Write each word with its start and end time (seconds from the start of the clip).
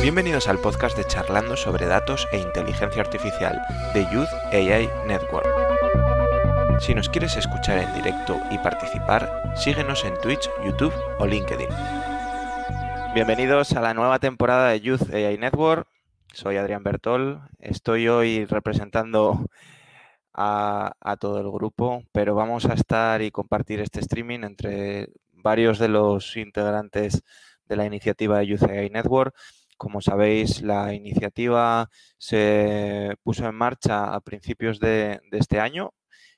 Bienvenidos 0.00 0.48
al 0.48 0.58
podcast 0.58 0.96
de 0.96 1.06
Charlando 1.06 1.58
sobre 1.58 1.84
datos 1.84 2.26
e 2.32 2.38
inteligencia 2.38 3.02
artificial 3.02 3.60
de 3.92 4.06
Youth 4.10 4.30
AI 4.54 4.88
Network. 5.06 5.46
Si 6.80 6.94
nos 6.94 7.10
quieres 7.10 7.36
escuchar 7.36 7.76
en 7.76 7.92
directo 7.92 8.40
y 8.50 8.56
participar, 8.56 9.52
síguenos 9.54 10.02
en 10.06 10.18
Twitch, 10.22 10.48
YouTube 10.64 10.94
o 11.18 11.26
LinkedIn. 11.26 11.68
Bienvenidos 13.14 13.72
a 13.74 13.82
la 13.82 13.92
nueva 13.92 14.18
temporada 14.18 14.70
de 14.70 14.80
Youth 14.80 15.12
AI 15.12 15.36
Network. 15.36 15.86
Soy 16.32 16.56
Adrián 16.56 16.82
Bertol. 16.82 17.42
Estoy 17.58 18.08
hoy 18.08 18.46
representando 18.46 19.44
a, 20.34 21.16
todo 21.20 21.40
el 21.40 21.50
grupo, 21.50 22.02
pero 22.12 22.34
vamos 22.34 22.66
a 22.66 22.74
estar 22.74 23.22
y 23.22 23.30
compartir 23.30 23.80
este 23.80 24.00
streaming 24.00 24.40
entre 24.44 25.08
varios 25.32 25.78
de 25.78 25.88
los 25.88 26.36
integrantes 26.36 27.22
de 27.66 27.76
la 27.76 27.86
iniciativa 27.86 28.40
de 28.40 28.78
AI 28.78 28.90
Network. 28.90 29.34
Como 29.76 30.00
sabéis, 30.00 30.62
la 30.62 30.94
iniciativa 30.94 31.90
se 32.18 33.16
puso 33.22 33.46
en 33.46 33.54
marcha 33.54 34.14
a 34.14 34.20
principios 34.20 34.80
de 34.80 35.20
este 35.32 35.60
año, 35.60 35.92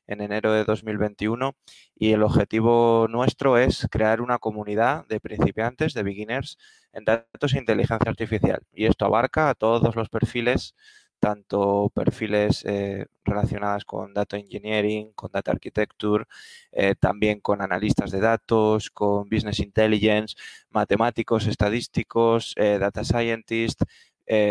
en 0.06 0.20
enero 0.20 0.52
de 0.52 0.64
2021 0.64 1.56
y 1.94 2.12
el 2.12 2.22
objetivo 2.22 3.06
nuestro 3.08 3.58
es 3.58 3.86
crear 3.90 4.20
una 4.20 4.38
comunidad 4.38 5.06
de 5.06 5.20
principiantes, 5.20 5.94
de 5.94 6.02
beginners 6.02 6.58
en 6.92 7.04
datos 7.04 7.54
e 7.54 7.58
inteligencia 7.58 8.10
artificial. 8.10 8.62
Y 8.72 8.86
esto 8.86 9.04
abarca 9.04 9.50
a 9.50 9.54
todos 9.54 9.94
los 9.96 10.08
perfiles, 10.08 10.74
tanto 11.18 11.90
perfiles 11.94 12.64
eh, 12.64 13.06
relacionados 13.24 13.84
con 13.84 14.14
data 14.14 14.36
engineering, 14.36 15.12
con 15.14 15.30
data 15.32 15.50
architecture, 15.52 16.24
eh, 16.72 16.94
también 16.98 17.40
con 17.40 17.62
analistas 17.62 18.10
de 18.10 18.20
datos, 18.20 18.90
con 18.90 19.28
business 19.28 19.60
intelligence, 19.60 20.36
matemáticos, 20.70 21.46
estadísticos, 21.46 22.54
eh, 22.56 22.78
data 22.78 23.04
scientists, 23.04 23.84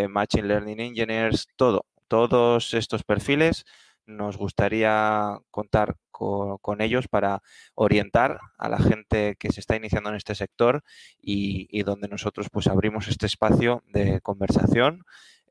machine 0.09 0.47
learning 0.47 0.79
engineers, 0.79 1.47
todo. 1.57 1.85
Todos 2.07 2.73
estos 2.73 3.03
perfiles 3.03 3.65
nos 4.05 4.37
gustaría 4.37 5.37
contar 5.51 5.97
con, 6.11 6.81
ellos 6.81 7.07
para 7.07 7.41
orientar 7.73 8.39
a 8.57 8.69
la 8.69 8.77
gente 8.79 9.35
que 9.37 9.51
se 9.51 9.59
está 9.59 9.75
iniciando 9.75 10.09
en 10.09 10.15
este 10.15 10.35
sector 10.35 10.83
y, 11.21 11.83
donde 11.83 12.07
nosotros 12.07 12.47
pues 12.49 12.67
abrimos 12.67 13.07
este 13.07 13.25
espacio 13.25 13.83
de 13.87 14.21
conversación 14.21 15.03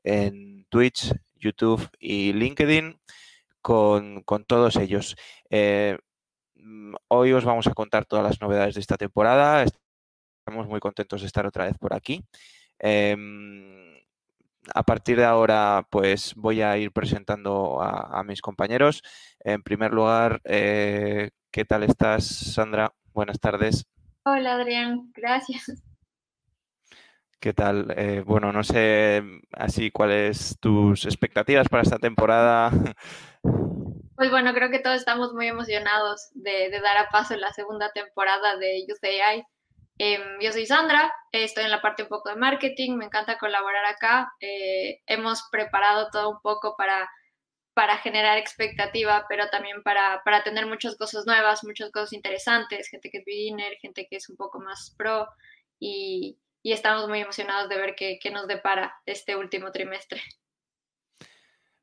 en 0.05 0.65
Twitch, 0.69 1.13
YouTube 1.35 1.89
y 1.99 2.31
LinkedIn 2.33 2.99
con, 3.61 4.23
todos 4.47 4.75
ellos. 4.75 5.15
Eh, 5.49 5.97
mm, 6.55 6.93
hoy 7.09 7.33
os 7.33 7.43
vamos 7.43 7.67
a 7.67 7.73
contar 7.73 8.05
todas 8.05 8.23
las 8.23 8.39
novedades 8.39 8.75
de 8.75 8.81
esta 8.81 8.97
temporada. 8.97 9.63
Estamos 9.63 10.67
muy 10.67 10.79
contentos 10.79 11.21
de 11.21 11.27
estar 11.27 11.45
otra 11.45 11.65
vez 11.65 11.77
por 11.79 11.93
aquí. 11.93 12.23
Em, 12.77 13.99
a 14.73 14.83
partir 14.83 15.17
de 15.17 15.25
ahora, 15.25 15.87
pues 15.89 16.33
voy 16.35 16.61
a 16.61 16.77
ir 16.77 16.91
presentando 16.91 17.81
a, 17.81 18.23
mis 18.23 18.41
compañeros. 18.41 19.01
En 19.39 19.63
primer 19.63 19.91
lugar, 19.93 20.41
eh, 20.43 21.31
¿qué 21.51 21.65
tal 21.65 21.83
estás, 21.83 22.25
Sandra? 22.25 22.93
Buenas 23.13 23.39
tardes. 23.39 23.85
Hola, 24.23 24.55
Adrián. 24.55 25.11
Gracias. 25.13 25.71
¿Qué 27.45 27.53
tal? 27.53 27.93
Eh, 27.95 28.23
bueno, 28.25 28.51
no 28.51 28.63
sé 28.63 29.21
así 29.51 29.91
cuáles 29.91 30.57
tus 30.59 31.05
expectativas 31.05 31.69
para 31.69 31.83
esta 31.83 31.99
temporada. 31.99 32.71
Pues 34.15 34.31
bueno, 34.31 34.51
creo 34.55 34.71
que 34.71 34.79
todos 34.79 34.95
estamos 34.95 35.31
muy 35.33 35.45
emocionados 35.47 36.31
de, 36.33 36.71
de 36.71 36.79
dar 36.79 36.97
a 36.97 37.09
paso 37.09 37.37
la 37.37 37.53
segunda 37.53 37.91
temporada 37.91 38.57
de 38.57 38.87
UCI. 38.89 39.43
Em, 39.99 40.21
yo 40.41 40.51
soy 40.53 40.65
Sandra, 40.65 41.13
estoy 41.31 41.65
en 41.65 41.69
la 41.69 41.83
parte 41.83 42.01
un 42.01 42.09
poco 42.09 42.29
de 42.29 42.35
marketing, 42.35 42.95
me 42.95 43.05
encanta 43.05 43.37
colaborar 43.37 43.85
acá. 43.85 44.33
Eh, 44.39 45.03
hemos 45.05 45.47
preparado 45.51 46.09
todo 46.11 46.31
un 46.31 46.41
poco 46.41 46.75
para, 46.75 47.07
para 47.75 47.97
generar 47.97 48.39
expectativa, 48.39 49.27
pero 49.29 49.49
también 49.51 49.83
para, 49.83 50.23
para, 50.25 50.41
tener 50.41 50.65
muchas 50.65 50.97
cosas 50.97 51.27
nuevas, 51.27 51.63
muchas 51.63 51.91
cosas 51.91 52.13
interesantes, 52.13 52.89
gente 52.89 53.11
que 53.11 53.19
es 53.19 53.23
beginner, 53.23 53.77
gente 53.81 54.07
que 54.09 54.15
es 54.15 54.29
un 54.29 54.35
poco 54.35 54.59
más 54.59 54.95
pro 54.97 55.27
y, 55.79 56.39
y 56.65 56.71
estamos 56.71 57.07
muy 57.07 57.19
emocionados 57.19 57.69
de 57.69 57.77
ver 57.77 57.93
qué, 57.95 58.17
qué 58.19 58.31
nos 58.31 58.47
depara 58.47 58.95
este 59.05 59.35
último 59.35 59.71
trimestre. 59.71 60.19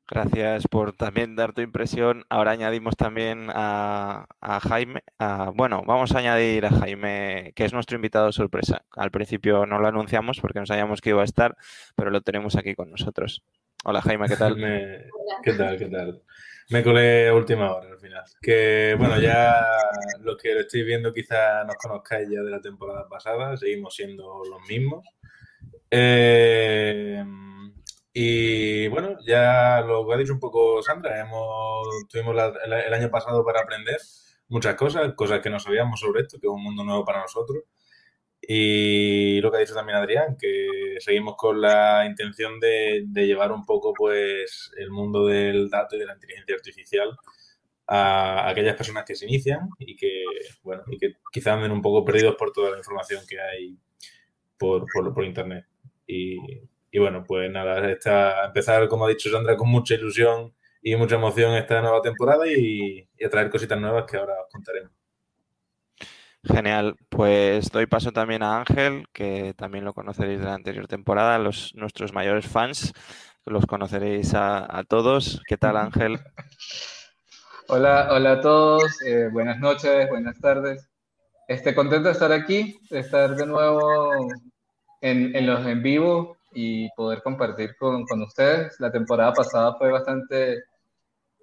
Gracias 0.09 0.67
por 0.67 0.91
también 0.91 1.37
dar 1.37 1.53
tu 1.53 1.61
impresión. 1.61 2.25
Ahora 2.27 2.51
añadimos 2.51 2.97
también 2.97 3.47
a, 3.49 4.27
Jaime. 4.61 5.01
bueno, 5.53 5.83
vamos 5.87 6.13
a 6.13 6.19
añadir 6.19 6.65
a 6.65 6.71
Jaime, 6.71 7.53
que 7.55 7.63
es 7.63 7.71
nuestro 7.71 7.95
invitado 7.95 8.33
sorpresa. 8.33 8.83
Al 8.91 9.09
principio 9.09 9.65
no 9.65 9.79
lo 9.79 9.87
anunciamos 9.87 10.41
porque 10.41 10.59
no 10.59 10.65
sabíamos 10.65 10.99
que 10.99 11.11
iba 11.11 11.21
a 11.21 11.25
estar, 11.25 11.55
pero 11.95 12.11
lo 12.11 12.19
tenemos 12.19 12.57
aquí 12.57 12.75
con 12.75 12.91
nosotros. 12.91 13.41
Hola 13.85 14.01
Jaime, 14.01 14.27
¿qué 14.27 14.35
tal? 14.35 14.57
¿Qué 15.43 15.53
tal? 15.53 15.77
¿Qué 15.77 15.85
tal? 15.85 16.21
Me 16.69 16.83
colé 16.83 17.27
a 17.27 17.33
última 17.33 17.73
hora 17.73 17.89
al 17.89 17.99
final. 17.99 18.23
Que 18.41 18.95
bueno, 18.97 19.19
ya 19.19 19.65
los 20.21 20.37
que 20.37 20.53
lo 20.53 20.61
estáis 20.61 20.85
viendo 20.85 21.13
quizás 21.13 21.65
nos 21.65 21.75
conozcáis 21.75 22.29
ya 22.29 22.41
de 22.41 22.51
la 22.51 22.61
temporada 22.61 23.07
pasada, 23.07 23.57
seguimos 23.57 23.95
siendo 23.95 24.41
los 24.49 24.61
mismos. 24.67 25.05
Eh, 25.91 27.23
y 28.13 28.87
bueno, 28.87 29.17
ya 29.25 29.81
lo 29.81 30.07
que 30.07 30.13
ha 30.13 30.17
dicho 30.17 30.33
un 30.33 30.39
poco 30.39 30.81
Sandra, 30.83 31.19
hemos, 31.19 31.87
tuvimos 32.09 32.35
el, 32.63 32.93
año 32.93 33.09
pasado 33.09 33.43
para 33.43 33.61
aprender 33.61 33.97
muchas 34.49 34.75
cosas, 34.75 35.13
cosas 35.15 35.39
que 35.39 35.49
no 35.49 35.59
sabíamos 35.59 35.99
sobre 35.99 36.21
esto, 36.21 36.39
que 36.39 36.47
es 36.47 36.53
un 36.53 36.63
mundo 36.63 36.83
nuevo 36.83 37.03
para 37.03 37.21
nosotros. 37.21 37.63
Y 38.47 39.39
lo 39.41 39.49
que 39.51 39.57
ha 39.57 39.59
dicho 39.61 39.73
también 39.73 39.97
Adrián, 39.97 40.35
que 40.37 40.97
seguimos 40.99 41.35
con 41.37 41.61
la 41.61 42.05
intención 42.05 42.59
de, 42.59 43.05
llevar 43.13 43.51
un 43.51 43.65
poco 43.65 43.93
pues 43.93 44.71
el 44.77 44.91
mundo 44.91 45.25
del 45.25 45.69
dato 45.69 45.95
y 45.95 45.99
de 45.99 46.05
la 46.05 46.13
inteligencia 46.13 46.55
artificial 46.55 47.17
a 47.87 48.49
aquellas 48.49 48.75
personas 48.75 49.05
que 49.05 49.15
se 49.15 49.25
inician 49.25 49.69
y 49.79 49.95
que, 49.95 50.23
bueno, 50.63 50.83
y 50.87 50.97
que 50.97 51.15
quizás 51.31 51.53
anden 51.53 51.71
un 51.71 51.81
poco 51.81 52.03
perdidos 52.05 52.35
por 52.35 52.51
toda 52.51 52.71
la 52.71 52.77
información 52.77 53.23
que 53.27 53.39
hay 53.39 53.77
por, 54.57 54.85
por, 54.93 55.13
por 55.13 55.25
internet. 55.25 55.65
Y 56.07 56.37
y 56.93 56.99
bueno, 56.99 57.23
pues 57.27 57.49
nada, 57.51 57.89
está, 57.91 58.45
empezar, 58.45 58.87
como 58.87 59.07
ha 59.07 59.09
dicho 59.09 59.27
Sandra, 59.31 59.57
con 59.57 59.67
mucha 59.67 59.95
ilusión 59.95 60.53
y 60.79 60.95
mucha 60.95 61.15
emoción 61.15 61.55
esta 61.55 61.81
nueva 61.81 62.03
temporada 62.03 62.45
y, 62.47 63.09
a 63.25 63.29
traer 63.29 63.49
cositas 63.49 63.81
nuevas 63.81 64.05
que 64.05 64.15
ahora 64.15 64.33
os 64.43 64.53
contaremos. 64.53 64.91
Genial, 66.45 66.97
pues 67.07 67.71
doy 67.71 67.85
paso 67.85 68.11
también 68.11 68.43
a 68.43 68.57
Ángel, 68.57 69.07
que 69.13 69.53
también 69.53 69.85
lo 69.85 69.93
conoceréis 69.93 70.39
de 70.39 70.45
la 70.45 70.55
anterior 70.55 70.87
temporada, 70.87 71.39
los, 71.39 71.73
nuestros 71.75 72.11
mayores 72.11 72.45
fans, 72.45 72.91
los 73.45 73.65
conoceréis 73.65 74.33
a, 74.35 74.83
todos. 74.89 75.41
¿Qué 75.47 75.57
tal 75.57 75.77
Ángel? 75.77 76.19
Hola, 77.69 78.09
hola 78.11 78.33
a 78.33 78.41
todos, 78.41 79.01
eh, 79.03 79.29
buenas 79.31 79.57
noches, 79.57 80.09
buenas 80.09 80.37
tardes. 80.37 80.89
Este, 81.47 81.73
contento 81.73 82.09
de 82.09 82.11
estar 82.11 82.33
aquí, 82.33 82.77
de 82.89 82.99
estar 82.99 83.37
de 83.37 83.45
nuevo 83.45 84.11
en, 84.99 85.33
en 85.33 85.47
los 85.47 85.65
en 85.65 85.81
vivo 85.81 86.37
y 86.53 86.89
poder 86.91 87.23
compartir 87.23 87.77
con, 87.77 88.03
con, 88.03 88.21
ustedes. 88.21 88.77
La 88.79 88.91
temporada 88.91 89.31
pasada 89.31 89.75
fue 89.77 89.89
bastante, 89.89 90.63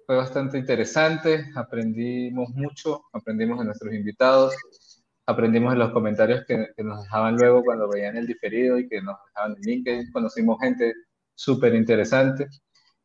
fue 0.05 0.15
bastante 0.15 0.59
interesante, 0.59 1.49
aprendimos 1.55 2.49
mucho, 2.49 3.01
aprendimos 3.13 3.57
de 3.57 3.65
nuestros 3.65 3.91
invitados, 3.91 4.53
aprendimos 5.31 5.73
de 5.73 5.79
los 5.79 5.91
comentarios 5.91 6.43
que, 6.47 6.67
que 6.75 6.83
nos 6.83 7.03
dejaban 7.03 7.35
luego 7.35 7.63
cuando 7.63 7.89
veían 7.89 8.17
el 8.17 8.27
diferido 8.27 8.77
y 8.77 8.87
que 8.87 9.01
nos 9.01 9.17
dejaban 9.27 9.55
en 9.57 9.61
LinkedIn, 9.61 10.11
conocimos 10.11 10.59
gente 10.61 10.93
súper 11.35 11.75
interesante. 11.75 12.47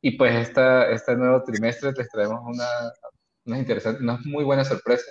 Y 0.00 0.12
pues 0.12 0.34
esta, 0.34 0.90
este 0.90 1.16
nuevo 1.16 1.42
trimestre 1.42 1.92
les 1.96 2.08
traemos 2.10 2.40
una, 2.44 2.68
una, 3.44 3.58
interesante, 3.58 4.02
una 4.02 4.18
muy 4.24 4.44
buena 4.44 4.64
sorpresa. 4.64 5.10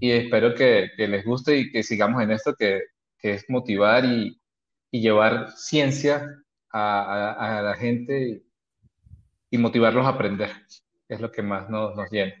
Y 0.00 0.12
espero 0.12 0.54
que, 0.54 0.90
que 0.96 1.08
les 1.08 1.24
guste 1.24 1.56
y 1.58 1.70
que 1.70 1.82
sigamos 1.82 2.22
en 2.22 2.30
esto, 2.30 2.54
que, 2.54 2.80
que 3.18 3.34
es 3.34 3.44
motivar 3.48 4.04
y, 4.04 4.40
y 4.90 5.00
llevar 5.00 5.50
ciencia 5.52 6.26
a, 6.72 7.58
a, 7.58 7.62
la 7.62 7.74
gente 7.74 8.42
y, 9.50 9.58
motivarlos 9.58 10.06
a 10.06 10.10
aprender. 10.10 10.50
Es 11.08 11.20
lo 11.20 11.30
que 11.30 11.42
más 11.42 11.68
nos, 11.68 11.96
nos 11.96 12.10
llena. 12.10 12.34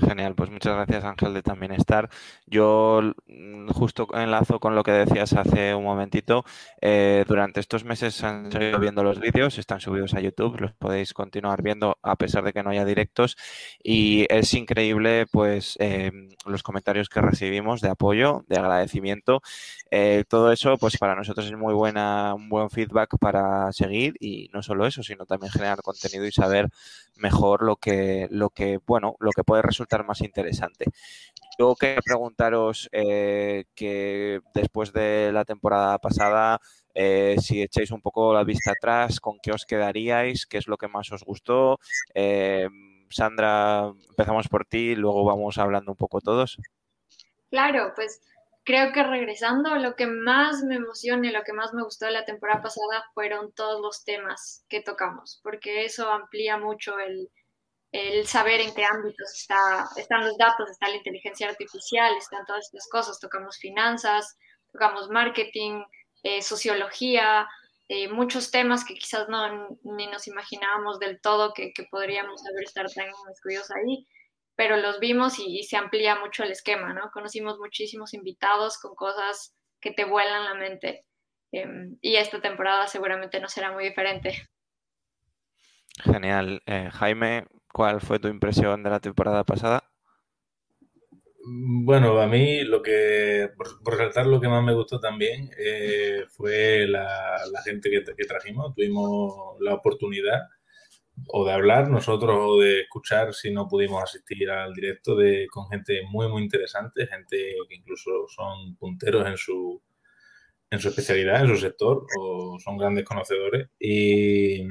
Genial, 0.00 0.34
pues 0.34 0.50
muchas 0.50 0.74
gracias 0.74 1.04
Ángel 1.04 1.34
de 1.34 1.42
también 1.42 1.72
estar. 1.72 2.08
Yo 2.46 3.00
mm, 3.26 3.68
justo 3.68 4.08
enlazo 4.14 4.58
con 4.58 4.74
lo 4.74 4.82
que 4.82 4.92
decías 4.92 5.32
hace 5.34 5.74
un 5.74 5.84
momentito. 5.84 6.44
Eh, 6.80 7.24
durante 7.28 7.60
estos 7.60 7.84
meses 7.84 8.22
han 8.24 8.50
seguido 8.50 8.78
viendo 8.78 9.02
los 9.02 9.20
vídeos, 9.20 9.58
están 9.58 9.80
subidos 9.80 10.14
a 10.14 10.20
YouTube, 10.20 10.60
los 10.60 10.72
podéis 10.72 11.12
continuar 11.12 11.62
viendo 11.62 11.98
a 12.02 12.16
pesar 12.16 12.44
de 12.44 12.52
que 12.52 12.62
no 12.62 12.70
haya 12.70 12.84
directos. 12.84 13.36
Y 13.82 14.26
es 14.30 14.54
increíble 14.54 15.26
pues 15.30 15.76
em, 15.80 16.30
los 16.46 16.62
comentarios 16.62 17.08
que 17.08 17.20
recibimos 17.20 17.80
de 17.80 17.90
apoyo, 17.90 18.44
de 18.48 18.58
agradecimiento. 18.58 19.42
Eh, 19.90 20.24
todo 20.28 20.52
eso 20.52 20.78
pues 20.78 20.96
para 20.96 21.14
nosotros 21.14 21.46
es 21.46 21.56
muy 21.56 21.74
buena, 21.74 22.34
un 22.34 22.48
buen 22.48 22.70
feedback 22.70 23.18
para 23.18 23.72
seguir 23.72 24.14
y 24.20 24.48
no 24.52 24.62
solo 24.62 24.86
eso, 24.86 25.02
sino 25.02 25.26
también 25.26 25.52
generar 25.52 25.82
contenido 25.82 26.24
y 26.26 26.32
saber 26.32 26.68
mejor 27.20 27.62
lo 27.62 27.76
que, 27.76 28.28
lo 28.30 28.50
que, 28.50 28.78
bueno, 28.86 29.16
lo 29.20 29.30
que 29.32 29.44
puede 29.44 29.62
resultar 29.62 29.89
más 30.04 30.20
interesante. 30.20 30.86
Yo 31.58 31.74
quería 31.74 32.00
preguntaros 32.02 32.88
eh, 32.92 33.64
que 33.74 34.40
después 34.54 34.92
de 34.92 35.30
la 35.32 35.44
temporada 35.44 35.98
pasada, 35.98 36.58
eh, 36.94 37.36
si 37.38 37.62
echáis 37.62 37.90
un 37.90 38.00
poco 38.00 38.32
la 38.32 38.44
vista 38.44 38.72
atrás, 38.72 39.20
¿con 39.20 39.38
qué 39.42 39.52
os 39.52 39.66
quedaríais? 39.66 40.46
¿Qué 40.46 40.58
es 40.58 40.68
lo 40.68 40.78
que 40.78 40.88
más 40.88 41.12
os 41.12 41.22
gustó? 41.22 41.78
Eh, 42.14 42.68
Sandra, 43.10 43.92
empezamos 44.08 44.48
por 44.48 44.64
ti, 44.64 44.94
luego 44.94 45.24
vamos 45.24 45.58
hablando 45.58 45.92
un 45.92 45.98
poco 45.98 46.20
todos. 46.20 46.56
Claro, 47.50 47.92
pues 47.94 48.22
creo 48.64 48.92
que 48.92 49.02
regresando, 49.02 49.74
lo 49.76 49.96
que 49.96 50.06
más 50.06 50.62
me 50.62 50.76
emociona 50.76 51.28
y 51.28 51.32
lo 51.32 51.42
que 51.42 51.52
más 51.52 51.74
me 51.74 51.82
gustó 51.82 52.06
de 52.06 52.12
la 52.12 52.24
temporada 52.24 52.62
pasada 52.62 53.04
fueron 53.14 53.52
todos 53.52 53.80
los 53.80 54.04
temas 54.04 54.64
que 54.68 54.80
tocamos, 54.80 55.40
porque 55.42 55.84
eso 55.84 56.10
amplía 56.10 56.56
mucho 56.56 56.98
el, 56.98 57.28
saber 58.24 58.60
en 58.60 58.74
qué 58.74 58.84
ámbitos 58.84 59.32
está, 59.34 59.88
están 59.96 60.24
los 60.24 60.36
datos, 60.38 60.70
está 60.70 60.88
la 60.88 60.96
inteligencia 60.96 61.48
artificial, 61.48 62.16
están 62.16 62.46
todas 62.46 62.66
estas 62.66 62.88
cosas. 62.88 63.18
Tocamos 63.20 63.58
finanzas, 63.58 64.36
tocamos 64.72 65.08
marketing, 65.08 65.82
eh, 66.22 66.42
sociología, 66.42 67.48
eh, 67.88 68.08
muchos 68.08 68.50
temas 68.50 68.84
que 68.84 68.94
quizás 68.94 69.28
no, 69.28 69.78
ni 69.82 70.06
nos 70.06 70.28
imaginábamos 70.28 70.98
del 70.98 71.20
todo 71.20 71.52
que, 71.52 71.72
que 71.72 71.84
podríamos 71.90 72.46
haber 72.46 72.64
estar 72.64 72.86
tan 72.90 73.08
incluidos 73.08 73.70
ahí 73.70 74.06
pero 74.60 74.76
los 74.76 75.00
vimos 75.00 75.38
y, 75.38 75.62
se 75.62 75.78
amplía 75.78 76.16
mucho 76.16 76.44
el 76.44 76.50
esquema, 76.50 76.92
¿no? 76.92 77.10
Conocimos 77.14 77.58
muchísimos 77.58 78.12
invitados 78.12 78.76
con 78.76 78.94
cosas 78.94 79.56
que 79.80 79.90
te 79.90 80.04
vuelan 80.04 80.44
la 80.44 80.52
mente. 80.52 81.06
Em, 81.50 81.96
y 82.02 82.16
esta 82.16 82.42
temporada 82.42 82.86
seguramente 82.86 83.40
no 83.40 83.48
será 83.48 83.72
muy 83.72 83.84
diferente. 83.84 84.46
Genial. 86.04 86.62
Eh, 86.66 86.90
Jaime, 86.92 87.46
¿cuál 87.72 88.00
fue 88.00 88.18
tu 88.18 88.28
impresión 88.28 88.82
de 88.82 88.90
la 88.90 89.00
temporada 89.00 89.44
pasada? 89.44 89.84
Bueno, 91.42 92.20
a 92.20 92.26
mí 92.26 92.64
lo 92.64 92.82
que, 92.82 93.48
por, 93.56 93.96
resaltar 93.96 94.26
lo 94.26 94.40
que 94.40 94.48
más 94.48 94.62
me 94.62 94.74
gustó 94.74 95.00
también 95.00 95.50
eh, 95.58 96.24
fue 96.28 96.86
la, 96.86 97.38
gente 97.64 97.90
que, 97.90 98.04
que, 98.04 98.24
trajimos. 98.26 98.74
Tuvimos 98.74 99.56
la 99.60 99.74
oportunidad 99.74 100.40
o 101.28 101.44
de 101.44 101.52
hablar 101.52 101.88
nosotros 101.88 102.36
o 102.40 102.60
de 102.60 102.82
escuchar 102.82 103.34
si 103.34 103.50
no 103.50 103.68
pudimos 103.68 104.02
asistir 104.02 104.50
al 104.50 104.74
directo 104.74 105.16
de, 105.16 105.46
con 105.50 105.68
gente 105.68 106.02
muy, 106.10 106.28
muy 106.28 106.42
interesante, 106.42 107.06
gente 107.06 107.54
que 107.68 107.74
incluso 107.74 108.10
son 108.28 108.76
punteros 108.76 109.26
en 109.26 109.36
su, 109.36 109.82
en 110.70 110.78
su 110.78 110.88
especialidad, 110.88 111.42
en 111.42 111.48
su 111.48 111.56
sector, 111.56 112.06
o 112.18 112.58
son 112.60 112.76
grandes 112.76 113.04
conocedores, 113.04 113.68
y 113.78 114.62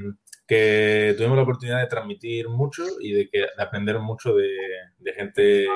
que 0.49 1.13
tuvimos 1.15 1.37
la 1.37 1.43
oportunidad 1.43 1.79
de 1.79 1.87
transmitir 1.87 2.49
mucho 2.49 2.83
y 2.99 3.13
de, 3.13 3.29
que, 3.29 3.39
de 3.39 3.63
aprender 3.63 3.99
mucho 3.99 4.33
de, 4.35 4.49
de 4.97 5.13
gente 5.13 5.67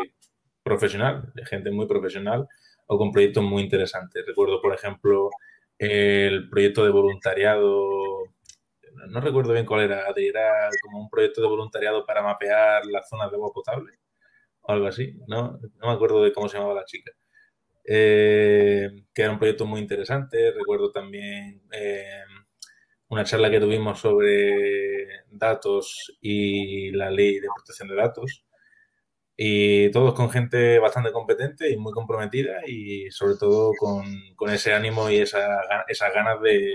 profesional, 0.64 1.31
de 1.36 1.46
gente 1.46 1.72
muy 1.72 1.86
profesional 1.88 2.48
o 2.88 2.98
con 2.98 3.12
proyectos 3.12 3.44
muy 3.44 3.62
interesantes. 3.64 4.25
Recuerdo, 4.25 4.62
por 4.62 4.74
ejemplo, 4.74 5.30
el 5.78 6.50
proyecto 6.50 6.84
de 6.84 6.92
voluntariado 6.92 8.24
no 9.10 9.22
recuerdo 9.22 9.54
bien 9.54 9.66
cuál 9.66 9.81
era, 9.81 10.06
era 10.16 10.70
como 10.81 11.00
un 11.02 11.10
proyecto 11.10 11.42
de 11.42 11.48
voluntariado 11.48 12.06
para 12.06 12.22
mapear 12.22 12.86
las 12.86 13.08
zonas 13.10 13.30
de 13.30 13.36
agua 13.38 13.52
potable 13.54 13.94
o 14.62 14.72
algo 14.72 14.88
así, 14.88 15.20
no, 15.28 15.60
no 15.62 15.88
me 15.88 15.94
acuerdo 15.94 16.24
de 16.24 16.31
cómo 16.31 16.48
se 16.48 16.58
llamaba 16.58 16.75
la 16.75 16.86
chica. 16.86 17.12
Eh, 17.86 18.90
que 19.14 19.22
era 19.22 19.31
un 19.31 19.40
proyecto 19.40 19.66
muy 19.66 19.81
interesante. 19.81 20.52
Recuerdo 20.52 20.92
también 20.92 21.62
eh, 21.72 22.24
una 23.13 23.24
charla 23.24 23.50
que 23.50 23.60
tuvimos 23.60 24.00
sobre 24.00 25.07
datos 25.31 26.18
y 26.21 26.92
la 26.92 27.10
ley 27.10 27.39
de 27.39 27.48
protección 27.56 27.88
de 27.89 27.95
datos. 27.95 28.45
Y 29.36 29.89
todos 29.92 30.13
con 30.13 30.30
gente 30.30 30.80
bastante 30.80 31.12
competente 31.12 31.71
y 31.71 31.77
muy 31.77 31.92
comprometida 31.92 32.62
y 32.68 33.10
sobre 33.12 33.36
todo 33.36 33.71
con, 33.80 34.06
con 34.36 34.51
ese 34.51 34.74
ánimo 34.74 35.10
y 35.10 35.18
esa, 35.18 35.62
esas 35.88 36.13
ganas 36.13 36.39
de, 36.42 36.74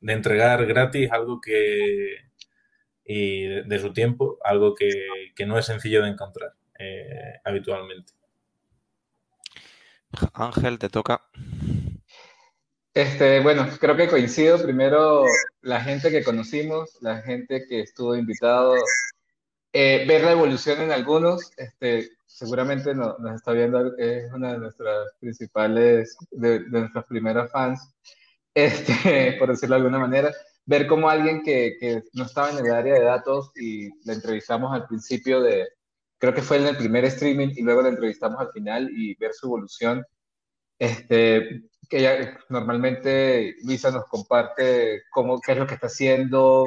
de 0.00 0.12
entregar 0.12 0.66
gratis 0.66 1.10
algo 1.12 1.40
que 1.40 2.26
y 3.06 3.46
de, 3.46 3.78
su 3.78 3.92
tiempo, 3.92 4.38
algo 4.42 4.74
que, 4.74 5.46
no 5.46 5.58
es 5.58 5.66
sencillo 5.66 6.02
de 6.02 6.10
encontrar 6.10 6.54
eh, 6.78 7.40
habitualmente. 7.44 8.12
Ángel, 10.34 10.78
te 10.78 10.88
toca. 10.88 11.22
Este, 12.96 13.40
bueno, 13.40 13.68
creo 13.78 13.94
que 13.94 14.08
coincido. 14.08 14.62
Primero, 14.62 15.24
la 15.60 15.82
gente 15.82 16.10
que 16.10 16.24
conocimos, 16.24 16.96
la 17.02 17.20
gente 17.20 17.66
que 17.68 17.80
estuvo 17.80 18.16
invitado, 18.16 18.74
eh, 19.74 20.06
ver 20.08 20.24
la 20.24 20.32
evolución 20.32 20.80
en 20.80 20.92
algunos, 20.92 21.50
este, 21.58 22.08
seguramente 22.24 22.94
nos 22.94 23.18
está 23.34 23.52
viendo, 23.52 23.94
es 23.98 24.32
una 24.32 24.52
de 24.52 24.58
nuestras 24.60 25.12
principales, 25.20 26.16
de, 26.30 26.60
de 26.60 26.80
nuestras 26.80 27.04
primeras 27.04 27.52
fans 27.52 27.94
este, 28.54 29.34
por 29.38 29.50
decirlo 29.50 29.74
de 29.74 29.82
alguna 29.82 29.98
manera, 29.98 30.32
ver 30.64 30.86
cómo 30.86 31.10
alguien 31.10 31.42
que, 31.42 31.76
que, 31.78 32.02
no 32.14 32.24
estaba 32.24 32.50
en 32.50 32.64
el 32.64 32.72
área 32.72 32.94
de 32.94 33.04
datos 33.04 33.50
y 33.56 33.90
le 34.06 34.14
entrevistamos 34.14 34.72
al 34.72 34.86
principio 34.86 35.42
de, 35.42 35.68
creo 36.18 36.32
que 36.32 36.40
fue 36.42 36.56
en 36.56 36.68
el 36.68 36.78
primer 36.78 37.04
streaming 37.04 37.48
y 37.56 37.62
luego 37.62 37.82
le 37.82 37.90
entrevistamos 37.90 38.40
al 38.40 38.50
final 38.52 38.88
y 38.90 39.14
ver 39.16 39.34
su 39.34 39.48
evolución. 39.48 40.02
Este, 40.78 41.64
que 41.88 41.98
ella, 41.98 42.38
normalmente 42.48 43.56
Luisa 43.62 43.90
nos 43.90 44.06
comparte 44.06 45.02
cómo, 45.10 45.40
qué 45.40 45.52
es 45.52 45.58
lo 45.58 45.66
que 45.66 45.74
está 45.74 45.86
haciendo, 45.88 46.64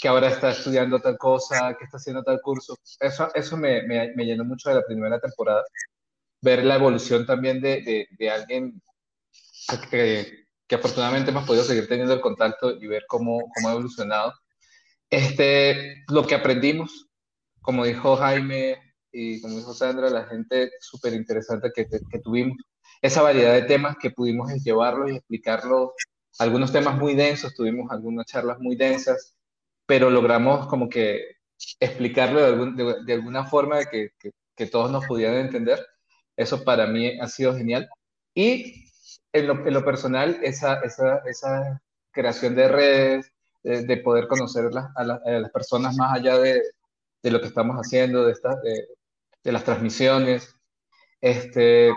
que 0.00 0.08
ahora 0.08 0.28
está 0.28 0.50
estudiando 0.50 1.00
tal 1.00 1.16
cosa, 1.18 1.76
que 1.78 1.84
está 1.84 1.96
haciendo 1.96 2.22
tal 2.22 2.40
curso. 2.40 2.76
Eso, 3.00 3.30
eso 3.34 3.56
me, 3.56 3.82
me, 3.82 4.12
me 4.14 4.24
llenó 4.24 4.44
mucho 4.44 4.68
de 4.68 4.76
la 4.76 4.86
primera 4.86 5.20
temporada. 5.20 5.62
Ver 6.40 6.64
la 6.64 6.76
evolución 6.76 7.24
también 7.24 7.60
de, 7.60 8.08
de, 8.18 8.30
alguien 8.30 8.82
que, 9.90 10.46
que 10.66 10.74
afortunadamente 10.74 11.30
hemos 11.30 11.46
podido 11.46 11.64
seguir 11.64 11.88
teniendo 11.88 12.14
el 12.14 12.20
contacto 12.20 12.72
y 12.72 12.86
ver 12.86 13.04
cómo, 13.08 13.40
cómo 13.54 13.68
ha 13.68 13.72
evolucionado. 13.72 14.34
Este, 15.12 16.04
lo 16.08 16.26
que 16.26 16.34
aprendimos, 16.34 17.10
como 17.60 17.84
dijo 17.84 18.16
Jaime 18.16 18.78
y 19.12 19.42
como 19.42 19.58
dijo 19.58 19.74
Sandra, 19.74 20.08
la 20.08 20.24
gente 20.24 20.70
súper 20.80 21.12
interesante 21.12 21.70
que, 21.74 21.86
que, 21.86 22.18
tuvimos, 22.18 22.56
esa 23.02 23.22
variedad 23.22 23.52
de 23.54 23.62
temas 23.62 23.96
que 24.00 24.10
pudimos 24.10 24.50
llevarlos 24.62 25.10
y 25.10 25.16
explicarlos, 25.16 25.90
algunos 26.38 26.72
temas 26.72 26.96
muy 26.96 27.14
densos, 27.14 27.54
tuvimos 27.54 27.90
algunas 27.90 28.26
charlas 28.26 28.58
muy 28.60 28.76
densas, 28.76 29.36
pero 29.86 30.08
logramos 30.08 30.66
como 30.68 30.88
que 30.88 31.36
explicarlo 31.80 32.40
de, 32.40 33.12
alguna 33.12 33.44
forma 33.44 33.84
que, 33.84 34.10
que, 34.18 34.30
que 34.56 34.66
todos 34.66 34.90
nos 34.90 35.04
pudieran 35.06 35.36
entender. 35.36 35.84
Eso 36.36 36.64
para 36.64 36.86
mí 36.86 37.20
ha 37.20 37.28
sido 37.28 37.54
genial. 37.54 37.88
Y 38.34 38.86
en 39.32 39.46
lo, 39.46 39.84
personal, 39.84 40.38
esa, 40.42 40.80
esa, 40.80 41.18
esa, 41.26 41.82
creación 42.10 42.54
de 42.54 42.68
redes, 42.68 43.32
de, 43.62 43.96
poder 43.98 44.28
conocer 44.28 44.68
a, 44.96 45.04
las 45.04 45.50
personas 45.50 45.96
más 45.96 46.18
allá 46.18 46.38
de, 46.38 46.62
de, 47.22 47.30
lo 47.30 47.40
que 47.40 47.46
estamos 47.46 47.76
haciendo, 47.76 48.26
de, 48.26 48.32
estas, 48.32 48.56
de, 48.62 49.52
las 49.52 49.64
transmisiones. 49.64 50.54
Este, 51.20 51.90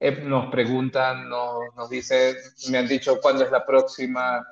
eh, 0.00 0.22
nos 0.22 0.50
preguntan, 0.50 1.28
nos, 1.28 1.74
nos 1.76 1.90
dicen, 1.90 2.36
me 2.70 2.78
han 2.78 2.88
dicho 2.88 3.20
cuándo 3.20 3.44
es 3.44 3.50
la 3.50 3.64
próxima, 3.64 4.46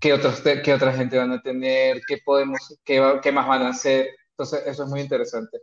qué, 0.00 0.12
otros 0.12 0.42
qué 0.64 0.74
otra 0.74 0.92
gente 0.92 1.18
van 1.18 1.32
a 1.32 1.42
tener, 1.42 2.00
qué, 2.06 2.18
podemos, 2.24 2.78
qué, 2.84 3.20
qué 3.22 3.32
más 3.32 3.46
van 3.46 3.62
a 3.62 3.70
hacer. 3.70 4.08
Entonces, 4.30 4.62
eso 4.66 4.84
es 4.84 4.88
muy 4.88 5.00
interesante. 5.00 5.58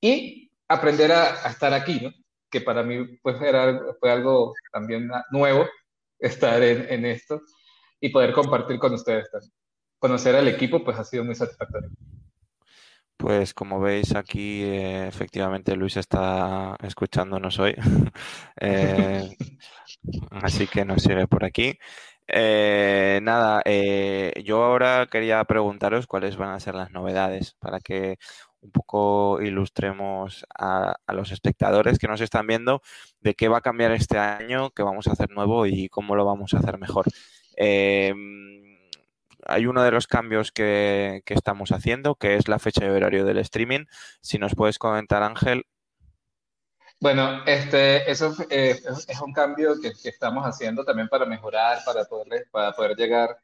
Y 0.00 0.50
aprender 0.68 1.12
a, 1.12 1.46
a 1.46 1.50
estar 1.50 1.72
aquí, 1.72 2.00
¿no? 2.00 2.10
que 2.50 2.60
para 2.60 2.82
mí 2.82 3.18
pues, 3.22 3.40
era, 3.42 3.80
fue 4.00 4.10
algo 4.10 4.54
también 4.72 5.10
nuevo 5.30 5.66
estar 6.18 6.62
en, 6.62 6.86
en 6.90 7.04
esto 7.04 7.42
y 8.00 8.08
poder 8.10 8.32
compartir 8.32 8.78
con 8.78 8.94
ustedes 8.94 9.30
también. 9.30 9.52
Conocer 9.98 10.36
al 10.36 10.48
equipo 10.48 10.84
pues 10.84 10.98
ha 10.98 11.04
sido 11.04 11.24
muy 11.24 11.34
satisfactorio. 11.34 11.90
Pues 13.16 13.54
como 13.54 13.80
veis 13.80 14.14
aquí, 14.14 14.62
eh, 14.62 15.06
efectivamente 15.08 15.74
Luis 15.74 15.96
está 15.96 16.76
escuchándonos 16.82 17.58
hoy, 17.58 17.74
eh, 18.60 19.36
así 20.30 20.66
que 20.66 20.84
nos 20.84 21.02
sigue 21.02 21.26
por 21.26 21.44
aquí. 21.44 21.78
Eh, 22.28 23.20
nada, 23.22 23.62
yo 24.44 24.64
ahora 24.64 25.06
quería 25.10 25.42
preguntaros 25.44 26.06
cuáles 26.06 26.36
van 26.36 26.50
a 26.50 26.60
ser 26.60 26.74
las 26.74 26.90
novedades 26.90 27.54
para 27.58 27.80
que 27.80 28.18
un 28.60 28.70
poco 28.70 29.40
ilustremos 29.40 30.44
a, 30.58 30.96
los 31.08 31.32
espectadores 31.32 31.98
que 31.98 32.08
nos 32.08 32.20
están 32.20 32.46
viendo 32.46 32.82
de 33.20 33.34
qué 33.34 33.48
va 33.48 33.58
a 33.58 33.62
cambiar 33.62 33.92
este 33.92 34.18
año, 34.18 34.70
qué 34.70 34.82
vamos 34.82 35.06
a 35.06 35.12
hacer 35.12 35.30
nuevo 35.30 35.66
y 35.66 35.88
cómo 35.88 36.16
lo 36.16 36.24
vamos 36.26 36.52
a 36.54 36.58
hacer 36.58 36.78
mejor. 36.78 37.06
Hay 39.48 39.66
uno 39.66 39.82
de 39.82 39.90
los 39.90 40.06
cambios 40.06 40.52
que, 40.52 41.22
estamos 41.26 41.72
haciendo, 41.72 42.14
que 42.14 42.36
es 42.36 42.48
la 42.48 42.58
fecha 42.58 42.84
de 42.84 42.90
horario 42.90 43.24
del 43.24 43.38
streaming. 43.38 43.84
Si 44.20 44.38
nos 44.38 44.54
puedes 44.54 44.78
comentar, 44.78 45.22
Ángel. 45.22 45.64
Bueno, 47.00 47.44
este, 47.46 48.10
eso 48.10 48.34
eh, 48.48 48.80
es 49.08 49.20
un 49.20 49.32
cambio 49.32 49.80
que, 49.80 49.92
que, 50.02 50.08
estamos 50.08 50.44
haciendo 50.44 50.84
también 50.84 51.08
para 51.08 51.26
mejorar, 51.26 51.78
para 51.84 52.04
poder, 52.06 52.46
para 52.50 52.72
poder 52.72 52.96
llegar 52.96 53.38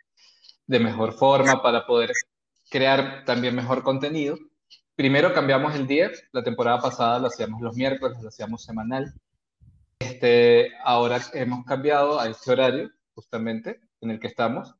de 0.66 0.80
mejor 0.80 1.12
forma, 1.12 1.62
para 1.62 1.86
poder 1.86 2.12
crear 2.70 3.24
también 3.24 3.54
mejor 3.54 3.82
contenido. 3.82 4.38
Primero 4.96 5.32
cambiamos 5.32 5.74
el 5.74 5.86
día, 5.86 6.10
la 6.32 6.42
temporada 6.42 6.80
pasada 6.80 7.18
lo 7.18 7.26
hacíamos 7.26 7.60
los 7.60 7.76
miércoles, 7.76 8.18
lo 8.22 8.28
hacíamos 8.28 8.64
semanal. 8.64 9.12
Este, 9.98 10.72
ahora 10.82 11.20
hemos 11.34 11.64
cambiado 11.64 12.18
a 12.18 12.28
este 12.28 12.50
horario, 12.50 12.90
justamente, 13.14 13.80
en 14.00 14.10
el 14.10 14.18
que 14.18 14.26
estamos, 14.26 14.74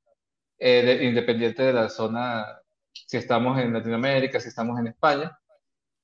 eh, 0.64 1.00
independiente 1.02 1.64
de 1.64 1.73
la 1.73 1.88
zona, 1.88 2.47
si 2.92 3.16
estamos 3.16 3.59
en 3.59 3.73
Latinoamérica, 3.73 4.38
si 4.38 4.49
estamos 4.49 4.78
en 4.78 4.87
España. 4.87 5.37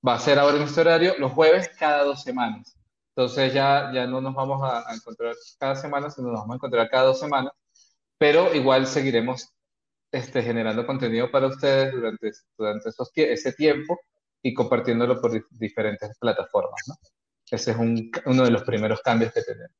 Va 0.06 0.14
a 0.14 0.18
ser 0.18 0.38
ahora 0.38 0.56
en 0.56 0.64
este 0.64 0.80
horario 0.80 1.14
los 1.18 1.32
jueves 1.32 1.70
cada 1.78 2.02
dos 2.02 2.22
semanas. 2.22 2.76
Entonces 3.14 3.52
ya, 3.54 3.92
ya 3.94 4.06
no 4.06 4.20
nos 4.20 4.34
vamos 4.34 4.60
a, 4.62 4.92
encontrar 4.92 5.34
cada 5.60 5.76
semana, 5.76 6.10
sino 6.10 6.28
nos 6.28 6.40
vamos 6.40 6.54
a 6.54 6.56
encontrar 6.56 6.88
cada 6.88 7.04
dos 7.04 7.20
semanas, 7.20 7.52
pero 8.18 8.52
igual 8.52 8.86
seguiremos 8.88 9.48
este, 10.10 10.42
generando 10.42 10.84
contenido 10.86 11.30
para 11.30 11.46
ustedes 11.46 11.92
durante, 11.92 12.32
durante 12.56 12.88
esos, 12.88 13.10
ese 13.14 13.52
tiempo 13.52 14.00
y 14.42 14.54
compartiéndolo 14.54 15.20
por 15.20 15.40
diferentes 15.50 16.18
plataformas. 16.18 16.80
¿no? 16.88 16.94
Ese 17.48 17.70
es 17.70 17.76
un, 17.76 18.10
uno 18.26 18.44
de 18.44 18.50
los 18.50 18.62
primeros 18.64 19.00
cambios 19.02 19.32
que 19.32 19.42
tenemos. 19.42 19.76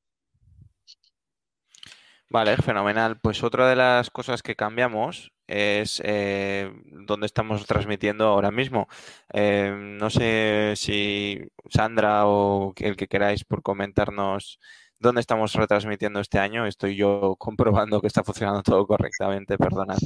Vale, 2.31 2.57
fenomenal. 2.59 3.19
Pues 3.21 3.43
otra 3.43 3.69
de 3.69 3.77
las 3.77 4.11
cosas 4.11 4.43
que 4.43 4.55
cambiamos 4.55 5.33
es 5.47 6.03
eh, 6.05 6.71
donde 6.85 7.25
estamos 7.27 7.65
transmitiendo 7.67 8.27
ahora 8.27 8.51
mismo. 8.51 8.87
Eh, 9.33 9.75
no 9.75 10.11
sé 10.11 10.75
si 10.77 11.41
Sandra 11.71 12.27
o 12.27 12.75
el 12.77 12.97
que 12.97 13.09
queráis 13.09 13.45
por 13.45 13.63
comentarnos 13.63 14.61
dónde 14.99 15.23
estamos 15.23 15.55
retransmitiendo 15.55 16.21
este 16.21 16.39
año. 16.39 16.67
Estoy 16.67 16.97
yo 16.97 17.37
comprobando 17.39 18.01
que 18.03 18.09
está 18.09 18.23
funcionando 18.23 18.63
todo 18.63 18.87
correctamente, 18.87 19.57
perdonad. 19.57 19.99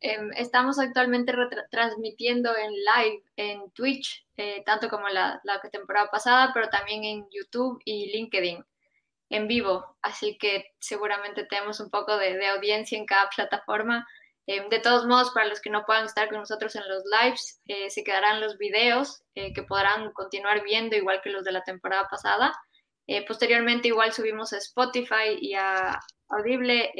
Em, 0.00 0.30
estamos 0.36 0.78
actualmente 0.78 1.32
transmitiendo 1.70 2.50
en 2.56 2.72
live 2.72 3.22
en 3.36 3.70
Twitch, 3.70 4.26
eh, 4.36 4.62
tanto 4.66 4.90
como 4.90 5.08
la, 5.08 5.40
la 5.44 5.60
temporada 5.70 6.10
pasada, 6.10 6.50
pero 6.52 6.68
también 6.68 7.04
en 7.04 7.26
YouTube 7.30 7.80
y 7.86 8.12
LinkedIn 8.12 8.62
en 9.32 9.48
vivo, 9.48 9.96
así 10.02 10.36
que 10.38 10.66
seguramente 10.78 11.46
tenemos 11.46 11.80
un 11.80 11.90
poco 11.90 12.18
de, 12.18 12.46
audiencia 12.48 12.98
en 12.98 13.06
cada 13.06 13.30
plataforma. 13.34 14.06
Eh, 14.46 14.62
de 14.68 14.78
todos 14.78 15.06
modos, 15.06 15.30
para 15.30 15.46
los 15.46 15.60
que 15.60 15.70
no 15.70 15.84
puedan 15.86 16.04
estar 16.04 16.28
con 16.28 16.40
nosotros 16.40 16.76
en 16.76 16.86
los 16.86 17.02
lives, 17.06 17.60
eh, 17.66 17.88
se 17.88 18.04
quedarán 18.04 18.42
los 18.42 18.58
videos 18.58 19.22
eh, 19.34 19.54
que 19.54 19.62
podrán 19.62 20.12
continuar 20.12 20.62
viendo, 20.62 20.96
igual 20.96 21.22
que 21.22 21.30
los 21.30 21.44
de 21.44 21.52
la 21.52 21.62
temporada 21.62 22.06
pasada. 22.10 22.52
posteriormente, 23.26 23.88
igual 23.88 24.12
subimos 24.12 24.52
a 24.52 24.58
Spotify 24.58 25.36
y 25.40 25.54
a 25.54 25.98
Audible 26.28 26.92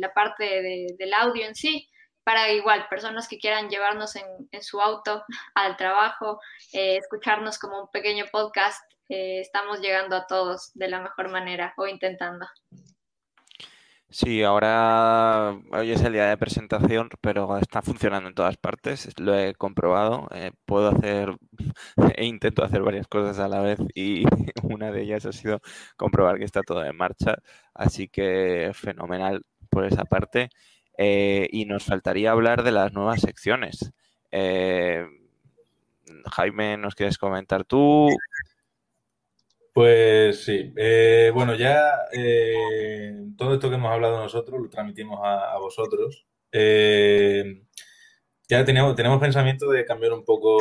la 0.00 0.12
parte 0.12 0.44
del 0.98 1.14
audio 1.14 1.46
en 1.46 1.54
sí, 1.54 1.88
para 2.24 2.50
igual 2.50 2.88
personas 2.88 3.28
que 3.28 3.38
quieran 3.38 3.68
llevarnos 3.68 4.16
en, 4.16 4.26
en 4.52 4.62
su 4.62 4.80
auto 4.80 5.24
al 5.54 5.76
trabajo, 5.76 6.40
escucharnos 6.72 7.58
como 7.58 7.82
un 7.82 7.90
pequeño 7.90 8.26
podcast 8.32 8.80
eh, 9.10 9.40
estamos 9.40 9.80
llegando 9.80 10.14
a 10.14 10.26
todos 10.26 10.70
de 10.74 10.88
la 10.88 11.00
mejor 11.00 11.30
manera 11.30 11.74
o 11.76 11.86
intentando. 11.86 12.46
Sí, 14.08 14.42
ahora 14.42 15.56
hoy 15.72 15.90
es 15.92 16.02
el 16.02 16.12
día 16.12 16.26
de 16.26 16.36
presentación, 16.36 17.10
pero 17.20 17.58
está 17.58 17.82
funcionando 17.82 18.28
en 18.28 18.34
todas 18.34 18.56
partes, 18.56 19.08
lo 19.20 19.36
he 19.36 19.54
comprobado. 19.54 20.28
Eh, 20.32 20.52
puedo 20.64 20.88
hacer 20.88 21.36
e 22.16 22.24
intento 22.24 22.64
hacer 22.64 22.82
varias 22.82 23.08
cosas 23.08 23.40
a 23.40 23.48
la 23.48 23.60
vez 23.60 23.80
y 23.94 24.24
una 24.62 24.92
de 24.92 25.02
ellas 25.02 25.26
ha 25.26 25.32
sido 25.32 25.60
comprobar 25.96 26.38
que 26.38 26.44
está 26.44 26.62
todo 26.62 26.84
en 26.84 26.96
marcha, 26.96 27.36
así 27.74 28.08
que 28.08 28.70
fenomenal 28.74 29.42
por 29.70 29.84
esa 29.84 30.04
parte. 30.04 30.50
Eh, 30.98 31.48
y 31.50 31.64
nos 31.64 31.84
faltaría 31.84 32.30
hablar 32.30 32.62
de 32.62 32.72
las 32.72 32.92
nuevas 32.92 33.20
secciones. 33.22 33.92
Jaime, 36.30 36.76
¿nos 36.76 36.94
quieres 36.94 37.18
comentar 37.18 37.64
tú? 37.64 38.08
Pues 39.72 40.44
sí, 40.44 40.72
eh, 40.76 41.30
bueno, 41.32 41.54
ya 41.54 41.92
eh, 42.12 43.14
todo 43.36 43.54
esto 43.54 43.68
que 43.68 43.76
hemos 43.76 43.92
hablado 43.92 44.18
nosotros 44.18 44.60
lo 44.60 44.68
transmitimos 44.68 45.20
a, 45.22 45.56
vosotros. 45.58 46.26
Eh, 46.50 47.62
ya 48.48 48.64
tenemos, 48.64 48.96
pensamiento 49.20 49.70
de 49.70 49.84
cambiar 49.84 50.12
un 50.12 50.24
poco 50.24 50.58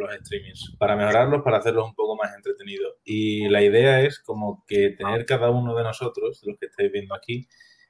los 0.00 0.14
streamings, 0.20 0.76
para 0.78 0.94
mejorarlos, 0.94 1.42
para 1.42 1.58
hacerlos 1.58 1.86
un 1.86 1.94
poco 1.96 2.14
más 2.16 2.32
entretenidos. 2.36 2.94
Y 3.04 3.48
la 3.48 3.62
idea 3.62 4.00
es 4.02 4.20
como 4.20 4.64
que 4.68 4.90
tener 4.90 5.26
cada 5.26 5.50
uno 5.50 5.74
de 5.74 5.82
nosotros, 5.82 6.40
los 6.44 6.56
que 6.58 6.66
estáis 6.66 6.92
viendo 6.92 7.16
aquí, 7.16 7.48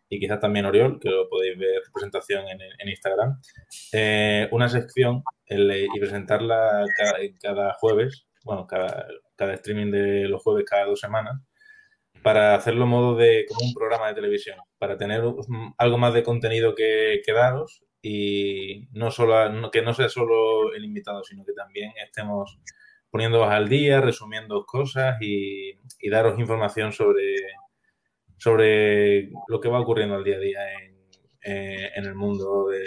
y 0.09 0.19
quizás 0.19 0.41
también 0.41 0.65
Oriol, 0.65 0.99
que 1.01 1.11
lo 1.11 1.29
podéis 1.29 1.59
ver 1.59 1.83
presentación 1.93 2.47
en, 2.49 2.89
Instagram, 2.89 3.41
una 4.53 4.69
sección 4.71 5.23
y 5.49 6.01
presentarla 6.01 6.87
cada 7.43 7.75
jueves, 7.75 8.27
bueno, 8.45 8.67
cada, 8.67 9.07
cada 9.37 9.55
streaming 9.55 9.91
de 9.91 10.29
los 10.29 10.43
jueves 10.43 10.65
cada 10.69 10.87
dos 10.87 11.01
semanas, 11.01 11.41
para 12.23 12.55
hacerlo 12.55 12.87
modo 12.87 13.17
de 13.17 13.45
como 13.47 13.67
un 13.67 13.75
programa 13.75 14.09
de 14.09 14.15
televisión, 14.15 14.59
para 14.79 14.97
tener 14.97 15.23
algo 15.79 15.99
más 15.99 16.15
de 16.15 16.23
contenido 16.23 16.75
que, 16.75 17.21
que 17.25 17.33
daros 17.33 17.85
y 18.03 18.89
no 18.93 19.11
solo 19.11 19.71
que 19.71 19.83
no 19.83 19.95
sea 19.95 20.09
solo 20.09 20.73
el 20.75 20.85
invitado, 20.85 21.25
sino 21.25 21.45
que 21.45 21.53
también 21.53 21.93
estemos 22.05 22.59
poniéndoos 23.11 23.49
al 23.49 23.69
día, 23.69 24.01
resumiendo 24.01 24.65
cosas 24.65 25.17
y, 25.21 25.73
daros 26.09 26.39
información 26.39 26.93
sobre, 26.93 27.37
sobre 28.37 29.31
lo 29.49 29.61
que 29.61 29.69
va 29.69 29.81
ocurriendo 29.81 30.15
al 30.15 30.25
día 30.25 30.37
a 30.37 30.41
día 30.41 30.73
en, 30.75 30.97
eh, 31.43 31.91
en 31.97 32.05
el 32.05 32.15
mundo 32.15 32.69
de 32.69 32.85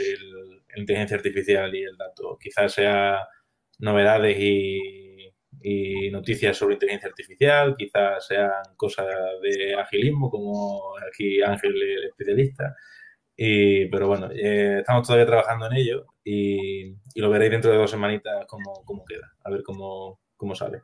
la 0.71 0.79
inteligencia 0.79 1.17
artificial 1.17 1.73
y 1.75 1.83
el 1.83 1.97
dato. 1.97 2.37
Quizás 2.39 2.73
sea 2.73 3.27
novedades 3.79 4.37
y 4.39 5.08
y 5.61 6.09
noticias 6.11 6.57
sobre 6.57 6.75
inteligencia 6.75 7.09
artificial, 7.09 7.75
quizás 7.77 8.25
sean 8.25 8.51
cosas 8.75 9.07
de 9.41 9.75
agilismo, 9.75 10.29
como 10.29 10.93
aquí 11.09 11.41
Ángel, 11.41 11.73
el 11.75 12.05
especialista. 12.05 12.75
Y, 13.35 13.85
pero 13.87 14.07
bueno, 14.07 14.29
eh, 14.31 14.79
estamos 14.79 15.07
todavía 15.07 15.25
trabajando 15.25 15.67
en 15.67 15.73
ello 15.77 16.05
y, 16.23 16.95
lo 17.15 17.29
veréis 17.29 17.51
dentro 17.51 17.71
de 17.71 17.77
dos 17.77 17.91
semanitas 17.91 18.45
cómo, 18.47 18.83
cómo 18.85 19.05
queda, 19.05 19.33
a 19.43 19.49
ver 19.49 19.63
cómo, 19.63 20.19
cómo 20.35 20.55
sale. 20.55 20.81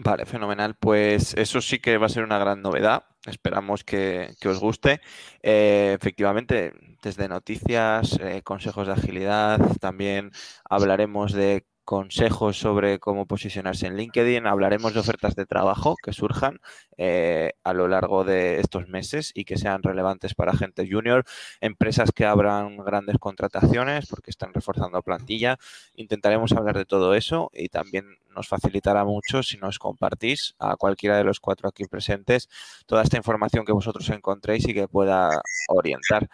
Vale, 0.00 0.26
fenomenal. 0.26 0.76
Pues 0.78 1.34
eso 1.34 1.60
sí 1.60 1.80
que 1.80 1.98
va 1.98 2.06
a 2.06 2.08
ser 2.08 2.22
una 2.22 2.38
gran 2.38 2.62
novedad. 2.62 3.04
Esperamos 3.26 3.82
que, 3.82 4.36
os 4.46 4.60
guste. 4.60 5.00
Eh, 5.42 5.96
efectivamente, 5.98 6.72
desde 7.02 7.28
noticias, 7.28 8.16
eh, 8.20 8.42
consejos 8.42 8.86
de 8.86 8.92
agilidad, 8.92 9.60
también 9.80 10.30
hablaremos 10.64 11.32
de 11.32 11.66
consejos 11.88 12.58
sobre 12.58 12.98
cómo 12.98 13.24
posicionarse 13.24 13.86
en 13.86 13.96
LinkedIn, 13.96 14.46
hablaremos 14.46 14.92
de 14.92 15.00
ofertas 15.00 15.34
de 15.36 15.46
trabajo 15.46 15.96
que 16.02 16.12
surjan 16.12 16.60
eh, 16.98 17.52
a 17.64 17.72
lo 17.72 17.88
largo 17.88 18.24
de 18.24 18.60
estos 18.60 18.88
meses 18.88 19.32
y 19.34 19.46
que 19.46 19.56
sean 19.56 19.82
relevantes 19.82 20.34
para 20.34 20.52
gente 20.52 20.86
junior, 20.86 21.24
empresas 21.62 22.12
que 22.12 22.26
abran 22.26 22.76
grandes 22.76 23.16
contrataciones 23.18 24.06
porque 24.06 24.30
están 24.30 24.52
reforzando 24.52 25.00
plantilla. 25.00 25.56
Intentaremos 25.94 26.52
hablar 26.52 26.76
de 26.76 26.84
todo 26.84 27.14
eso 27.14 27.50
y 27.54 27.70
también 27.70 28.04
nos 28.36 28.48
facilitará 28.48 29.06
mucho 29.06 29.42
si 29.42 29.56
nos 29.56 29.78
compartís 29.78 30.56
a 30.58 30.76
cualquiera 30.76 31.16
de 31.16 31.24
los 31.24 31.40
cuatro 31.40 31.70
aquí 31.70 31.86
presentes 31.86 32.50
toda 32.84 33.02
esta 33.02 33.16
información 33.16 33.64
que 33.64 33.72
vosotros 33.72 34.10
encontréis 34.10 34.68
y 34.68 34.74
que 34.74 34.88
pueda 34.88 35.40
orientar. 35.68 36.28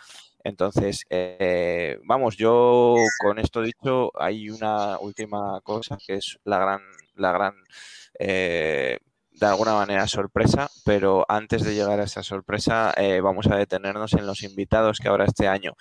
Entonces, 0.45 1.07
eh, 1.09 1.99
vamos, 2.05 2.37
yo 2.37 2.95
con 3.19 3.39
esto 3.39 3.63
dicho, 3.63 4.13
hay 4.15 4.51
una 4.51 4.99
última 4.99 5.59
cosa 5.63 5.97
que 6.07 6.17
es 6.17 6.39
la 6.45 6.59
gran, 6.59 6.83
la 7.15 7.33
gran, 7.33 7.55
eh, 8.19 8.99
de 9.31 9.47
alguna 9.47 9.73
manera 9.73 10.07
sorpresa, 10.07 10.69
pero 10.85 11.25
antes 11.31 11.65
de 11.65 11.75
llegar 11.75 11.99
a 11.99 12.05
esa 12.05 12.23
sorpresa, 12.23 12.93
eh, 12.99 13.23
vamos 13.23 13.47
a 13.47 13.57
detenernos 13.57 14.13
en 14.13 14.27
los 14.27 14.43
invitados 14.43 14.99
que 15.01 15.09
ahora 15.09 15.25
este 15.25 15.49
año 15.49 15.73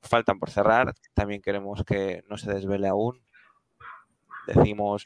faltan 0.00 0.38
por 0.38 0.50
cerrar. 0.50 0.94
También 1.12 1.42
queremos 1.42 1.82
que 1.84 2.22
no 2.28 2.38
se 2.38 2.52
desvele 2.52 2.88
aún. 2.88 3.22
Decimos 4.46 5.04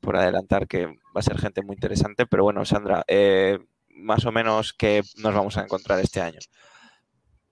por 0.00 0.16
adelantar 0.16 0.66
que 0.66 0.86
va 0.86 1.20
a 1.20 1.22
ser 1.22 1.38
gente 1.38 1.62
muy 1.62 1.74
interesante, 1.74 2.26
pero 2.26 2.44
bueno, 2.44 2.64
Sandra, 2.64 3.04
más 3.90 4.24
o 4.24 4.32
menos 4.32 4.72
qué 4.72 5.02
nos 5.16 5.34
vamos 5.34 5.58
a 5.58 5.62
encontrar 5.62 6.00
este 6.00 6.20
año. 6.20 6.38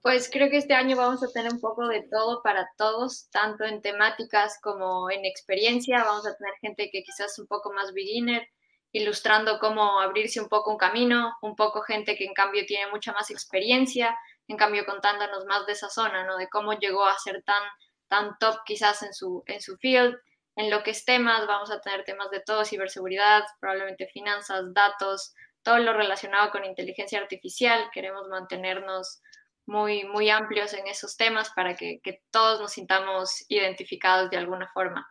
Pues 0.06 0.30
creo 0.30 0.48
que 0.50 0.58
este 0.58 0.74
año 0.74 0.96
vamos 0.96 1.20
a 1.24 1.32
tener 1.32 1.52
un 1.52 1.60
poco 1.60 1.88
de 1.88 2.06
todo 2.08 2.40
para 2.40 2.70
todos, 2.78 3.28
tanto 3.32 3.64
en 3.64 3.82
temáticas 3.82 4.56
como 4.62 5.10
en 5.10 5.24
experiencia. 5.24 6.04
Vamos 6.04 6.24
a 6.28 6.36
tener 6.36 6.54
gente 6.60 6.90
que 6.92 7.02
quizás 7.02 7.36
un 7.40 7.48
poco 7.48 7.72
más 7.72 7.92
beginner, 7.92 8.46
ilustrando 8.92 9.58
cómo 9.58 9.98
abrirse 9.98 10.40
un 10.40 10.48
poco 10.48 10.70
un 10.70 10.76
camino, 10.76 11.32
un 11.42 11.56
poco 11.56 11.82
gente 11.82 12.14
que 12.14 12.24
en 12.24 12.34
cambio 12.34 12.64
tiene 12.66 12.88
mucha 12.92 13.12
más 13.12 13.32
experiencia, 13.32 14.16
en 14.46 14.56
cambio 14.56 14.86
contándonos 14.86 15.44
más 15.46 15.66
de 15.66 15.72
esa 15.72 15.88
zona, 15.88 16.22
¿no? 16.24 16.36
De 16.36 16.48
cómo 16.48 16.74
llegó 16.74 17.04
a 17.04 17.18
ser 17.18 17.42
tan, 17.42 17.64
tan 18.06 18.38
top 18.38 18.60
quizás 18.64 19.02
en 19.02 19.12
su, 19.12 19.42
en 19.46 19.60
su 19.60 19.76
field, 19.76 20.14
en 20.54 20.70
lo 20.70 20.84
que 20.84 20.92
es 20.92 21.04
temas, 21.04 21.48
vamos 21.48 21.72
a 21.72 21.80
tener 21.80 22.04
temas 22.04 22.30
de 22.30 22.38
todo, 22.38 22.64
ciberseguridad, 22.64 23.42
probablemente 23.58 24.06
finanzas, 24.06 24.72
datos, 24.72 25.34
todo 25.64 25.78
lo 25.78 25.92
relacionado 25.94 26.52
con 26.52 26.64
inteligencia 26.64 27.18
artificial, 27.18 27.90
queremos 27.92 28.28
mantenernos 28.28 29.20
muy, 29.66 30.04
muy 30.04 30.30
amplios 30.30 30.72
en 30.74 30.86
esos 30.86 31.16
temas 31.16 31.50
para 31.54 31.74
que, 31.74 32.00
que 32.02 32.22
todos 32.30 32.60
nos 32.60 32.72
sintamos 32.72 33.44
identificados 33.48 34.30
de 34.30 34.36
alguna 34.36 34.68
forma. 34.72 35.06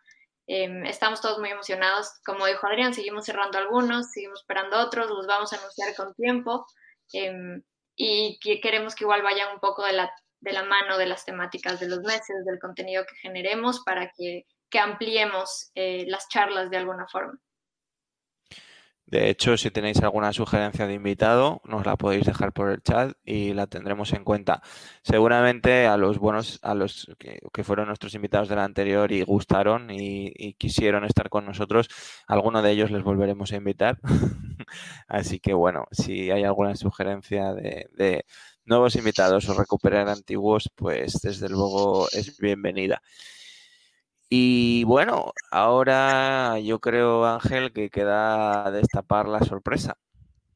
Em, 0.47 0.85
estamos 0.85 1.21
todos 1.21 1.39
muy 1.39 1.49
emocionados. 1.49 2.09
Como 2.25 2.45
dijo 2.45 2.67
Adrián, 2.67 2.93
seguimos 2.93 3.25
cerrando 3.25 3.57
algunos, 3.57 4.11
seguimos 4.11 4.41
esperando 4.41 4.79
otros, 4.79 5.09
los 5.09 5.27
vamos 5.27 5.51
a 5.53 5.57
anunciar 5.57 5.95
con 5.95 6.13
tiempo 6.13 6.65
em, 7.13 7.61
y 7.95 8.39
que 8.41 8.59
queremos 8.61 8.95
que 8.95 9.05
igual 9.05 9.21
vayan 9.23 9.53
un 9.53 9.59
poco 9.59 9.83
de 9.85 9.93
la, 9.93 10.11
de 10.39 10.53
la 10.53 10.63
mano 10.63 10.97
de 10.97 11.07
las 11.07 11.25
temáticas 11.25 11.79
de 11.79 11.87
los 11.89 11.99
meses, 12.01 12.45
del 12.45 12.59
contenido 12.59 13.05
que 13.05 13.15
generemos 13.17 13.81
para 13.83 14.11
que, 14.15 14.45
que 14.69 14.79
ampliemos 14.79 15.71
eh, 15.75 16.05
las 16.07 16.27
charlas 16.29 16.69
de 16.69 16.77
alguna 16.77 17.07
forma. 17.07 17.39
De 19.07 19.29
hecho, 19.29 19.55
si 19.55 19.69
tenéis 19.69 20.01
alguna 20.01 20.33
sugerencia 20.33 20.87
de 20.87 20.95
invitado, 20.95 21.61
nos 21.65 21.85
la 21.85 21.95
podéis 21.95 22.25
dejar 22.25 22.53
por 22.53 22.71
el 22.71 22.81
chat 22.81 23.15
y 23.23 23.53
la 23.53 23.67
tendremos 23.67 24.13
en 24.13 24.23
cuenta. 24.23 24.63
Seguramente 25.03 25.85
a 25.85 25.95
los 25.97 26.17
buenos, 26.17 26.59
a 26.63 26.73
los 26.73 27.07
que, 27.19 27.63
fueron 27.63 27.87
nuestros 27.87 28.15
invitados 28.15 28.49
del 28.49 28.59
anterior 28.59 29.11
y 29.11 29.21
gustaron 29.21 29.91
y, 29.91 30.53
quisieron 30.55 31.05
estar 31.05 31.29
con 31.29 31.45
nosotros, 31.45 31.87
alguno 32.27 32.61
de 32.63 32.71
ellos 32.71 32.89
les 32.91 33.03
volveremos 33.03 33.51
a 33.51 33.57
invitar. 33.57 33.99
Así 35.07 35.39
que 35.39 35.53
bueno, 35.53 35.85
si 35.91 36.31
hay 36.31 36.43
alguna 36.43 36.75
sugerencia 36.75 37.53
de, 37.53 37.87
de 37.93 38.25
nuevos 38.65 38.95
invitados 38.95 39.47
o 39.49 39.53
recuperar 39.53 40.09
antiguos, 40.09 40.71
pues 40.75 41.21
desde 41.21 41.49
luego 41.49 42.07
es 42.11 42.37
bienvenida. 42.39 43.01
Y 44.29 44.83
bueno, 44.85 45.33
ahora 45.51 46.59
yo 46.59 46.79
creo, 46.79 47.25
Ángel, 47.25 47.71
que 47.71 47.89
queda 47.89 48.71
destapar 48.71 49.27
la 49.27 49.39
sorpresa. 49.41 49.97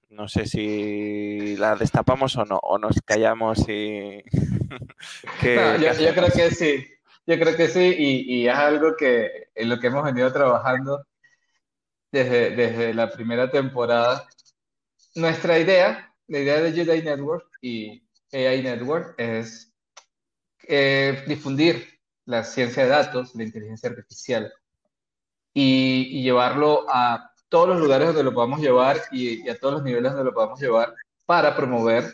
No 0.10 0.28
sé 0.28 0.48
si 0.48 1.56
la 1.58 1.76
destapamos 1.76 2.36
o 2.36 2.46
no, 2.46 2.58
o 2.64 2.80
nos 2.80 3.00
callamos 3.06 3.60
y... 3.70 4.24
yo, 5.44 6.14
creo 6.14 6.30
que 6.34 6.52
sí, 6.52 6.88
yo 7.28 7.40
creo 7.40 7.56
que 7.56 7.68
sí, 7.68 7.96
y, 7.98 8.48
es 8.48 8.56
algo 8.56 8.96
que 8.98 9.50
en 9.54 9.70
lo 9.70 9.80
que 9.80 9.88
hemos 9.88 10.04
venido 10.04 10.34
trabajando 10.34 11.06
desde, 12.12 12.56
desde 12.56 12.94
la 12.96 13.12
primera 13.12 13.52
temporada. 13.52 14.28
Nuestra 15.14 15.60
idea, 15.60 16.14
la 16.28 16.40
idea 16.40 16.60
de 16.60 16.74
Jedi 16.74 17.04
Network 17.04 17.48
y 17.62 18.04
AI 18.34 18.64
Network 18.64 19.14
es 19.20 19.72
eh, 20.68 21.24
difundir 21.28 21.99
la 22.29 22.43
ciencia 22.43 22.83
de 22.83 22.89
datos, 22.89 23.33
la 23.33 23.43
inteligencia 23.43 23.89
artificial, 23.89 24.53
y, 25.51 26.21
llevarlo 26.21 26.86
a 26.88 27.33
todos 27.50 27.69
los 27.69 27.79
lugares 27.79 28.07
donde 28.07 28.24
lo 28.24 28.33
podamos 28.33 28.62
llevar 28.62 28.98
y, 29.12 29.50
a 29.50 29.57
todos 29.57 29.75
los 29.75 29.83
niveles 29.83 30.12
donde 30.12 30.25
lo 30.25 30.33
podamos 30.33 30.59
llevar 30.62 30.93
para 31.25 31.55
promover 31.55 32.13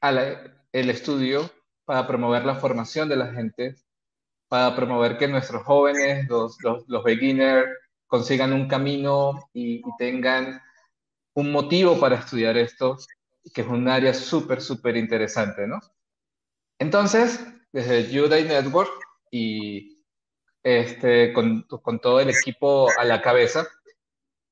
el 0.00 0.90
estudio, 0.90 1.48
para 1.84 2.08
promover 2.08 2.44
la 2.44 2.56
formación 2.56 3.08
de 3.08 3.16
la 3.16 3.32
gente, 3.32 3.76
para 4.48 4.74
promover 4.74 5.16
que 5.16 5.28
nuestros 5.28 5.62
jóvenes, 5.62 6.28
los, 6.28 6.56
los, 6.62 7.04
beginners, 7.04 7.68
consigan 8.08 8.52
un 8.52 8.66
camino 8.66 9.48
y, 9.52 9.76
y, 9.76 9.96
tengan 9.96 10.60
un 11.34 11.52
motivo 11.52 12.00
para 12.00 12.16
estudiar 12.16 12.56
esto, 12.56 12.96
que 13.54 13.60
es 13.60 13.68
un 13.68 13.86
área 13.86 14.12
súper, 14.12 14.60
súper 14.60 14.96
interesante, 14.96 15.68
¿no? 15.68 15.78
Entonces, 16.80 17.40
desde 17.72 18.20
Udai 18.20 18.44
Network 18.44 18.90
y 19.30 19.98
este, 20.62 21.32
con, 21.32 21.62
con, 21.62 22.00
todo 22.00 22.20
el 22.20 22.30
equipo 22.30 22.88
a 22.98 23.04
la 23.04 23.22
cabeza, 23.22 23.66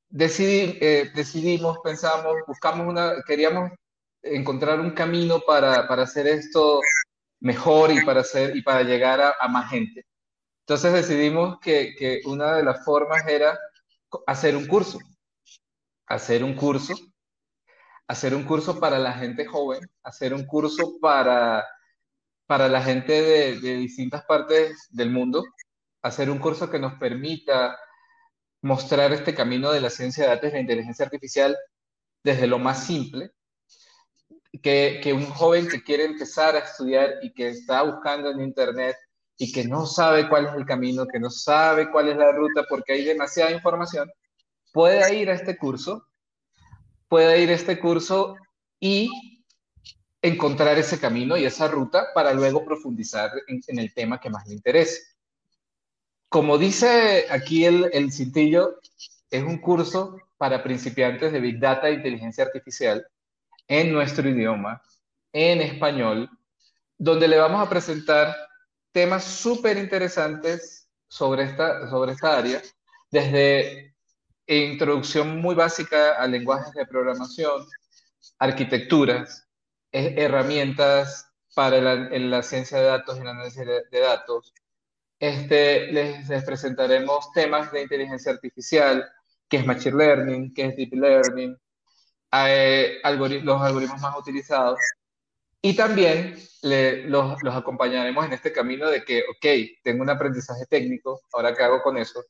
decidí, 0.08 0.78
eh, 0.80 1.11
decidimos, 1.14 1.78
pensamos, 1.82 2.37
buscamos 2.46 2.87
una, 2.87 3.23
queríamos 3.26 3.73
encontrar 4.23 4.80
un 4.80 4.90
camino 4.90 5.40
para, 5.40 5.87
para 5.88 6.02
hacer 6.02 6.26
esto 6.26 6.80
mejor 7.40 7.92
y 7.92 8.04
para, 8.04 8.20
hacer, 8.20 8.56
y 8.56 8.62
para 8.62 8.82
llegar 8.82 9.20
a, 9.20 9.35
a 9.38 9.49
más 9.49 9.70
gente. 9.70 10.06
Entonces 10.61 10.92
decidimos 10.92 11.58
que, 11.61 11.94
que, 11.96 12.20
una 12.25 12.56
de 12.56 12.64
las 12.64 12.85
formas 12.85 13.26
era 13.28 13.58
hacer 14.26 14.56
un 14.56 14.66
curso, 14.66 14.99
hacer 16.06 16.42
un 16.42 16.54
curso, 16.54 16.94
hacer 18.09 18.35
un 18.35 18.44
curso 18.44 18.81
para 18.81 18.98
la 18.98 19.12
gente 19.12 19.44
joven, 19.46 19.81
hacer 20.02 20.35
un 20.35 20.44
curso 20.44 20.98
para 21.00 21.64
para 22.46 22.68
la 22.68 22.82
gente 22.82 23.22
de, 23.22 23.76
distintas 23.76 24.24
partes 24.24 24.88
del 24.90 25.11
mundo, 25.11 25.44
hacer 26.02 26.30
un 26.30 26.38
curso 26.38 26.70
que 26.70 26.78
nos 26.78 26.94
permita 26.94 27.78
mostrar 28.62 29.12
este 29.12 29.35
camino 29.35 29.72
de 29.72 29.80
la 29.80 29.90
ciencia 29.90 30.24
de 30.24 30.30
datos 30.30 30.50
y 30.50 30.54
la 30.54 30.61
inteligencia 30.61 31.04
artificial 31.04 31.56
desde 32.22 32.46
lo 32.46 32.59
más 32.59 32.85
simple, 32.85 33.32
que, 34.62 35.00
que, 35.02 35.12
un 35.12 35.26
joven 35.26 35.68
que 35.68 35.82
quiere 35.82 36.04
empezar 36.04 36.54
a 36.56 36.61
estudiar 36.61 37.16
y 37.22 37.32
que 37.32 37.48
está 37.48 37.82
buscando 37.82 38.30
en 38.30 38.40
Internet 38.40 38.96
y 39.37 39.52
que 39.52 39.64
no 39.64 39.85
sabe 39.85 40.28
cuál 40.28 40.46
es 40.46 40.54
el 40.54 40.64
camino, 40.64 41.06
que 41.06 41.20
no 41.20 41.30
sabe 41.30 41.90
cuál 41.90 42.09
es 42.09 42.16
la 42.16 42.32
ruta 42.32 42.64
porque 42.68 42.94
hay 42.94 43.04
demasiada 43.04 43.50
información, 43.50 44.11
puede 44.72 45.14
ir 45.14 45.30
a 45.30 45.35
este 45.35 45.56
curso, 45.59 46.06
puede 47.09 47.42
ir 47.42 47.50
a 47.50 47.54
este 47.54 47.78
curso 47.78 48.37
y 48.80 49.36
encontrar 50.26 50.78
ese 50.78 50.98
camino 50.98 51.36
y 51.36 51.44
esa 51.44 51.68
ruta 51.68 52.08
para 52.14 52.32
luego 52.32 52.64
profundizar 52.64 53.30
en, 53.46 53.78
el 53.78 53.92
tema 53.94 54.18
que 54.20 54.30
más 54.30 54.46
le 54.46 54.54
interese. 54.54 55.02
Como 56.28 56.58
dice 56.58 57.26
aquí 57.30 57.64
el, 57.64 57.90
el 57.92 58.12
cintillo, 58.12 58.80
es 59.30 59.42
un 59.42 59.58
curso 59.58 60.18
para 60.36 60.62
principiantes 60.62 61.32
de 61.32 61.40
Big 61.40 61.58
Data 61.58 61.88
e 61.88 61.94
Inteligencia 61.94 62.44
Artificial 62.44 63.06
en 63.68 63.92
nuestro 63.92 64.28
idioma, 64.28 64.82
en 65.32 65.60
español, 65.60 66.28
donde 66.98 67.28
le 67.28 67.38
vamos 67.38 67.64
a 67.64 67.68
presentar 67.68 68.34
temas 68.92 69.24
súper 69.24 69.76
interesantes 69.76 70.88
sobre 71.08 71.44
esta, 71.44 71.88
sobre 71.88 72.12
esta 72.12 72.38
área, 72.38 72.62
desde 73.10 73.94
introducción 74.46 75.40
muy 75.40 75.54
básica 75.54 76.14
a 76.14 76.26
lenguajes 76.26 76.72
de 76.74 76.86
programación, 76.86 77.66
arquitecturas, 78.38 79.45
herramientas 79.96 81.26
para 81.54 81.80
la, 81.80 81.92
en 82.14 82.30
la 82.30 82.42
ciencia 82.42 82.78
de 82.78 82.85
datos 82.85 83.16
y 83.16 83.22
el 83.22 83.28
análisis 83.28 83.64
de, 83.90 84.00
datos. 84.00 84.52
Este, 85.18 85.90
les, 85.90 86.44
presentaremos 86.44 87.32
temas 87.32 87.72
de 87.72 87.82
inteligencia 87.82 88.32
artificial, 88.32 89.09
qué 89.48 89.56
es 89.56 89.66
Machine 89.66 89.96
Learning, 89.96 90.52
qué 90.52 90.66
es 90.66 90.76
Deep 90.76 90.92
Learning, 90.92 91.56
eh, 92.32 92.98
los 93.42 93.62
algoritmos 93.62 94.00
más 94.02 94.18
utilizados. 94.18 94.78
Y 95.62 95.74
también 95.74 96.37
los, 96.62 97.42
los, 97.42 97.56
acompañaremos 97.56 98.26
en 98.26 98.35
este 98.35 98.52
camino 98.52 98.90
de 98.90 99.02
que, 99.02 99.20
ok, 99.20 99.80
tengo 99.82 100.02
un 100.02 100.11
aprendizaje 100.11 100.66
técnico, 100.66 101.22
ahora 101.32 101.54
qué 101.54 101.62
hago 101.62 101.80
con 101.82 101.96
eso, 101.96 102.22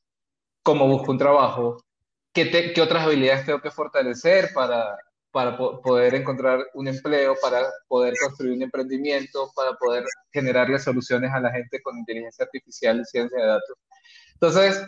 cómo 0.63 0.87
busco 0.87 1.11
un 1.11 1.17
trabajo, 1.17 1.83
qué, 2.31 2.71
qué 2.73 2.81
otras 2.81 3.05
habilidades 3.05 3.45
tengo 3.45 3.61
que 3.61 3.71
fortalecer 3.71 4.51
para, 4.53 4.97
para 5.31 5.57
poder 5.57 6.15
encontrar 6.15 6.65
un 6.73 6.87
empleo, 6.87 7.35
para 7.41 7.61
poder 7.87 8.13
construir 8.19 8.53
un 8.53 8.63
emprendimiento, 8.63 9.51
para 9.55 9.73
poder 9.73 10.05
generarle 10.31 10.79
soluciones 10.79 11.31
a 11.31 11.39
la 11.39 11.51
gente 11.51 11.81
con 11.81 11.97
inteligencia 11.97 12.45
artificial 12.45 13.01
y 13.01 13.05
ciencia 13.05 13.39
de 13.39 13.47
datos. 13.47 13.77
Entonces, 14.33 14.83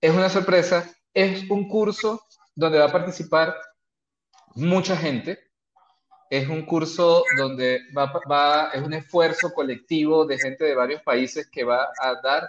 es 0.00 0.12
una 0.12 0.28
sorpresa, 0.28 0.88
es 1.12 1.48
un 1.50 1.68
curso 1.68 2.22
donde 2.54 2.78
va 2.78 2.86
a 2.86 2.92
participar 2.92 3.56
mucha 4.54 4.96
gente, 4.96 5.38
es 6.30 6.48
un 6.48 6.64
curso 6.64 7.24
donde 7.36 7.80
va, 7.96 8.12
va, 8.30 8.70
es 8.70 8.82
un 8.82 8.92
esfuerzo 8.92 9.52
colectivo 9.52 10.26
de 10.26 10.38
gente 10.38 10.64
de 10.64 10.74
varios 10.74 11.02
países 11.02 11.48
que 11.50 11.64
va 11.64 11.88
a 12.00 12.20
dar 12.22 12.48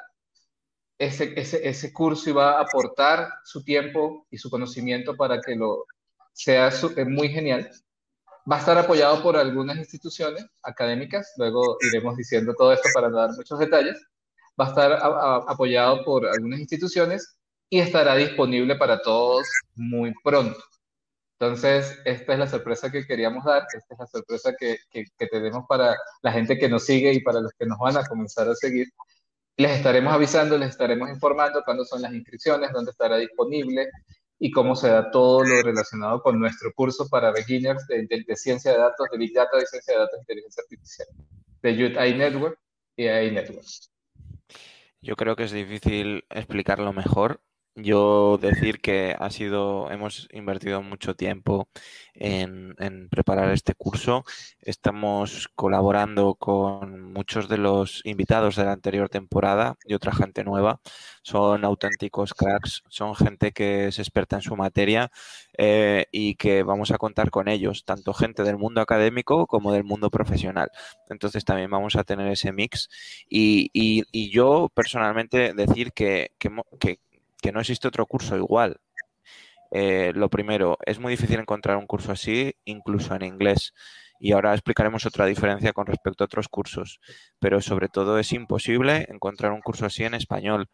ese, 0.97 1.33
ese, 1.39 1.67
ese 1.67 1.93
curso 1.93 2.29
y 2.29 2.33
va 2.33 2.57
a 2.57 2.61
aportar 2.61 3.29
su 3.45 3.63
tiempo 3.63 4.27
y 4.29 4.37
su 4.37 4.49
conocimiento 4.49 5.15
para 5.15 5.39
que 5.39 5.55
lo, 5.55 5.85
sea 6.43 6.71
muy 7.05 7.29
genial. 7.29 7.69
Va 8.49 8.55
a 8.55 8.59
estar 8.59 8.77
apoyado 8.77 9.21
por 9.21 9.35
algunas 9.35 9.77
instituciones 9.77 10.45
académicas, 10.63 11.33
luego 11.37 11.77
iremos 11.81 12.15
diciendo 12.15 12.53
todo 12.57 12.71
esto 12.71 12.89
para 12.93 13.09
dar 13.09 13.31
muchos 13.31 13.59
detalles. 13.59 14.01
Va 14.59 14.65
a 14.65 14.69
estar 14.69 14.99
apoyado 15.47 16.03
por 16.03 16.25
algunas 16.25 16.59
instituciones 16.59 17.37
y 17.69 17.79
estará 17.79 18.15
disponible 18.15 18.75
para 18.75 19.01
todos 19.01 19.47
muy 19.75 20.13
pronto. 20.23 20.57
Entonces, 21.37 21.97
esta 22.05 22.33
es 22.33 22.39
la 22.39 22.47
sorpresa 22.47 22.91
que 22.91 23.05
queríamos 23.05 23.45
dar, 23.45 23.65
esta 23.73 23.93
es 23.93 23.99
la 23.99 24.07
sorpresa 24.07 24.53
que, 24.59 24.77
que, 24.91 25.27
tenemos 25.27 25.65
para 25.69 25.95
la 26.21 26.31
gente 26.31 26.57
que 26.57 26.67
nos 26.67 26.83
sigue 26.83 27.13
y 27.13 27.21
para 27.21 27.39
los 27.39 27.51
que 27.57 27.65
nos 27.65 27.77
van 27.79 27.97
a 27.97 28.05
comenzar 28.05 28.49
a 28.49 28.55
seguir. 28.55 28.87
Les 29.57 29.71
estaremos 29.71 30.13
avisando, 30.13 30.57
les 30.57 30.69
estaremos 30.69 31.09
informando 31.09 31.61
cuándo 31.63 31.85
son 31.85 32.01
las 32.01 32.13
inscripciones, 32.13 32.71
dónde 32.73 32.91
estará 32.91 33.17
disponible 33.17 33.89
y 34.39 34.51
cómo 34.51 34.75
se 34.75 34.87
da 34.87 35.11
todo 35.11 35.43
lo 35.43 35.61
relacionado 35.61 36.21
con 36.21 36.39
nuestro 36.39 36.71
curso 36.73 37.07
para 37.09 37.31
beginners 37.31 37.85
de, 37.87 38.35
ciencia 38.35 38.71
de 38.71 38.77
datos, 38.77 39.07
de 39.11 39.17
Big 39.17 39.33
Data, 39.33 39.57
de 39.57 39.65
ciencia 39.65 39.93
de 39.93 39.99
datos 39.99 40.15
e 40.17 40.21
inteligencia 40.21 40.63
artificial, 40.63 41.07
de 41.61 41.75
Youth 41.75 41.97
AI 41.97 42.17
Network 42.17 42.59
y 42.95 43.07
AI 43.07 43.31
Network. 43.31 43.65
Yo 45.01 45.15
creo 45.15 45.35
que 45.35 45.43
es 45.43 45.51
difícil 45.51 46.23
explicarlo 46.29 46.93
mejor 46.93 47.41
yo 47.83 48.37
decir 48.37 48.79
que 48.81 49.15
ha 49.17 49.29
sido, 49.29 49.89
hemos 49.91 50.27
invertido 50.31 50.81
mucho 50.81 51.15
tiempo 51.15 51.69
en, 52.13 52.75
preparar 53.09 53.51
este 53.51 53.73
curso. 53.75 54.23
Estamos 54.59 55.49
colaborando 55.55 56.35
con 56.35 57.13
muchos 57.13 57.49
de 57.49 57.57
los 57.57 58.01
invitados 58.05 58.55
de 58.55 58.65
la 58.65 58.73
anterior 58.73 59.09
temporada 59.09 59.77
y 59.85 59.93
otra 59.93 60.13
gente 60.13 60.43
nueva. 60.43 60.81
Son 61.23 61.63
auténticos 61.65 62.33
cracks, 62.33 62.83
son 62.89 63.15
gente 63.15 63.51
que 63.51 63.87
es 63.87 63.99
experta 63.99 64.37
en 64.37 64.41
su 64.41 64.55
materia 64.55 65.11
eh, 65.57 66.07
y 66.11 66.35
que 66.35 66.63
vamos 66.63 66.91
a 66.91 66.97
contar 66.97 67.29
con 67.31 67.47
ellos, 67.47 67.85
tanto 67.85 68.13
gente 68.13 68.43
del 68.43 68.57
mundo 68.57 68.81
académico 68.81 69.47
como 69.47 69.71
del 69.71 69.83
mundo 69.83 70.09
profesional. 70.09 70.69
Entonces 71.09 71.45
también 71.45 71.71
vamos 71.71 71.95
a 71.95 72.03
tener 72.03 72.27
ese 72.27 72.51
mix. 72.51 72.89
Y, 73.29 73.69
yo 74.31 74.69
personalmente 74.75 75.53
decir 75.53 75.91
que 75.91 76.31
no 77.51 77.59
existe 77.59 77.87
otro 77.87 78.05
curso 78.05 78.35
igual. 78.37 78.79
Eh, 79.71 80.11
lo 80.15 80.29
primero, 80.29 80.77
es 80.85 80.99
muy 80.99 81.11
difícil 81.11 81.39
encontrar 81.39 81.77
un 81.77 81.87
curso 81.87 82.11
así, 82.11 82.53
incluso 82.65 83.15
en 83.15 83.23
inglés. 83.23 83.73
Y 84.21 84.33
ahora 84.33 84.53
explicaremos 84.53 85.05
otra 85.05 85.25
diferencia 85.25 85.71
con 85.71 85.85
respecto 85.85 86.23
a 86.23 86.25
otros 86.25 86.49
cursos. 86.49 86.99
Pero 87.39 87.61
sobre 87.61 87.87
todo 87.87 88.19
es 88.19 88.33
imposible 88.33 89.07
encontrar 89.09 89.53
un 89.53 89.61
curso 89.61 89.85
así 89.85 90.03
en 90.03 90.13
español. 90.13 90.67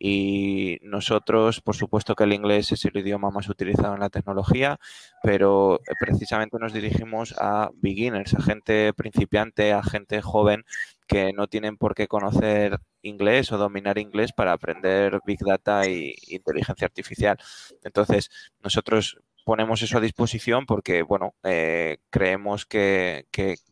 Y 0.00 0.78
nosotros, 0.82 1.60
por 1.60 1.76
supuesto 1.76 2.16
que 2.16 2.24
el 2.24 2.32
inglés 2.32 2.72
es 2.72 2.84
el 2.84 2.96
idioma 2.96 3.30
más 3.30 3.48
utilizado 3.48 3.94
en 3.94 4.00
la 4.00 4.10
tecnología, 4.10 4.78
pero 5.22 5.80
precisamente 6.00 6.58
nos 6.58 6.72
dirigimos 6.72 7.34
a 7.38 7.70
beginners, 7.74 8.34
a 8.34 8.42
gente 8.42 8.92
principiante, 8.94 9.72
a 9.72 9.82
gente 9.82 10.20
joven 10.22 10.64
que 11.06 11.32
no 11.32 11.48
tienen 11.48 11.76
por 11.76 11.94
qué 11.94 12.08
conocer 12.08 12.78
inglés 13.02 13.52
o 13.52 13.58
dominar 13.58 13.98
inglés 13.98 14.32
para 14.32 14.52
aprender 14.52 15.20
Big 15.26 15.40
Data 15.40 15.84
e 15.84 16.14
inteligencia 16.28 16.86
artificial. 16.86 17.38
Entonces, 17.82 18.30
nosotros 18.62 19.18
ponemos 19.48 19.80
eso 19.80 19.96
a 19.96 20.02
disposición 20.02 20.66
porque, 20.66 21.00
bueno, 21.02 21.34
eh, 21.42 22.00
creemos 22.10 22.66
que, 22.66 23.24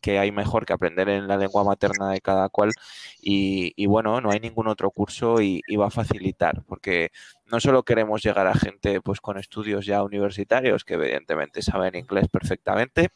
hay 0.06 0.32
mejor 0.32 0.64
que 0.64 0.72
aprender 0.72 1.10
en 1.10 1.28
la 1.28 1.36
lengua 1.36 1.64
materna 1.64 2.12
de 2.12 2.22
cada 2.22 2.48
cual 2.48 2.70
y, 3.20 3.84
bueno, 3.84 4.22
no 4.22 4.30
hay 4.30 4.40
ningún 4.40 4.68
otro 4.68 4.90
curso 4.90 5.42
y, 5.42 5.60
va 5.76 5.88
a 5.88 5.90
facilitar 5.90 6.62
porque 6.66 7.10
no 7.44 7.60
solo 7.60 7.82
queremos 7.82 8.22
llegar 8.22 8.46
a 8.46 8.54
gente 8.54 9.02
pues 9.02 9.20
con 9.20 9.36
estudios 9.36 9.84
ya 9.84 10.02
universitarios 10.02 10.82
que 10.82 10.94
evidentemente 10.94 11.60
saben 11.60 11.94
inglés 11.94 12.28
perfectamente 12.28 13.10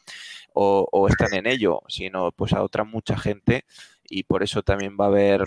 o, 0.53 1.09
están 1.09 1.33
en 1.33 1.47
ello, 1.47 1.81
sino 1.89 2.31
pues 2.31 2.53
a 2.53 2.63
otra 2.63 2.85
mucha 2.85 3.17
gente 3.17 3.65
y 4.05 4.25
por 4.25 4.43
eso 4.43 4.63
también 4.63 4.99
va 5.01 5.07
a 5.07 5.09
haber 5.09 5.45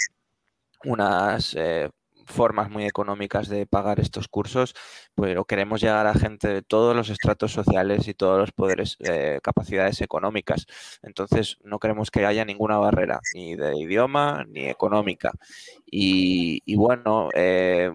unas 0.85 1.55
eh, 1.55 1.89
formas 2.25 2.69
muy 2.69 2.85
económicas 2.85 3.47
de 3.49 3.65
pagar 3.65 3.99
estos 3.99 4.27
cursos, 4.27 4.73
pero 5.15 5.45
queremos 5.45 5.81
llegar 5.81 6.07
a 6.07 6.13
gente 6.13 6.47
de 6.47 6.61
todos 6.61 6.95
los 6.95 7.09
estratos 7.09 7.51
sociales 7.51 8.07
y 8.07 8.13
todos 8.13 8.39
los 8.39 8.51
poderes, 8.51 8.97
eh, 8.99 9.39
capacidades 9.43 10.01
económicas. 10.01 10.65
Entonces, 11.01 11.57
no 11.63 11.79
queremos 11.79 12.11
que 12.11 12.25
haya 12.25 12.45
ninguna 12.45 12.77
barrera, 12.77 13.19
ni 13.33 13.55
de 13.55 13.77
idioma 13.77 14.45
ni 14.47 14.67
económica. 14.67 15.31
Y, 15.85 16.75
bueno, 16.75 17.29
eh, 17.33 17.91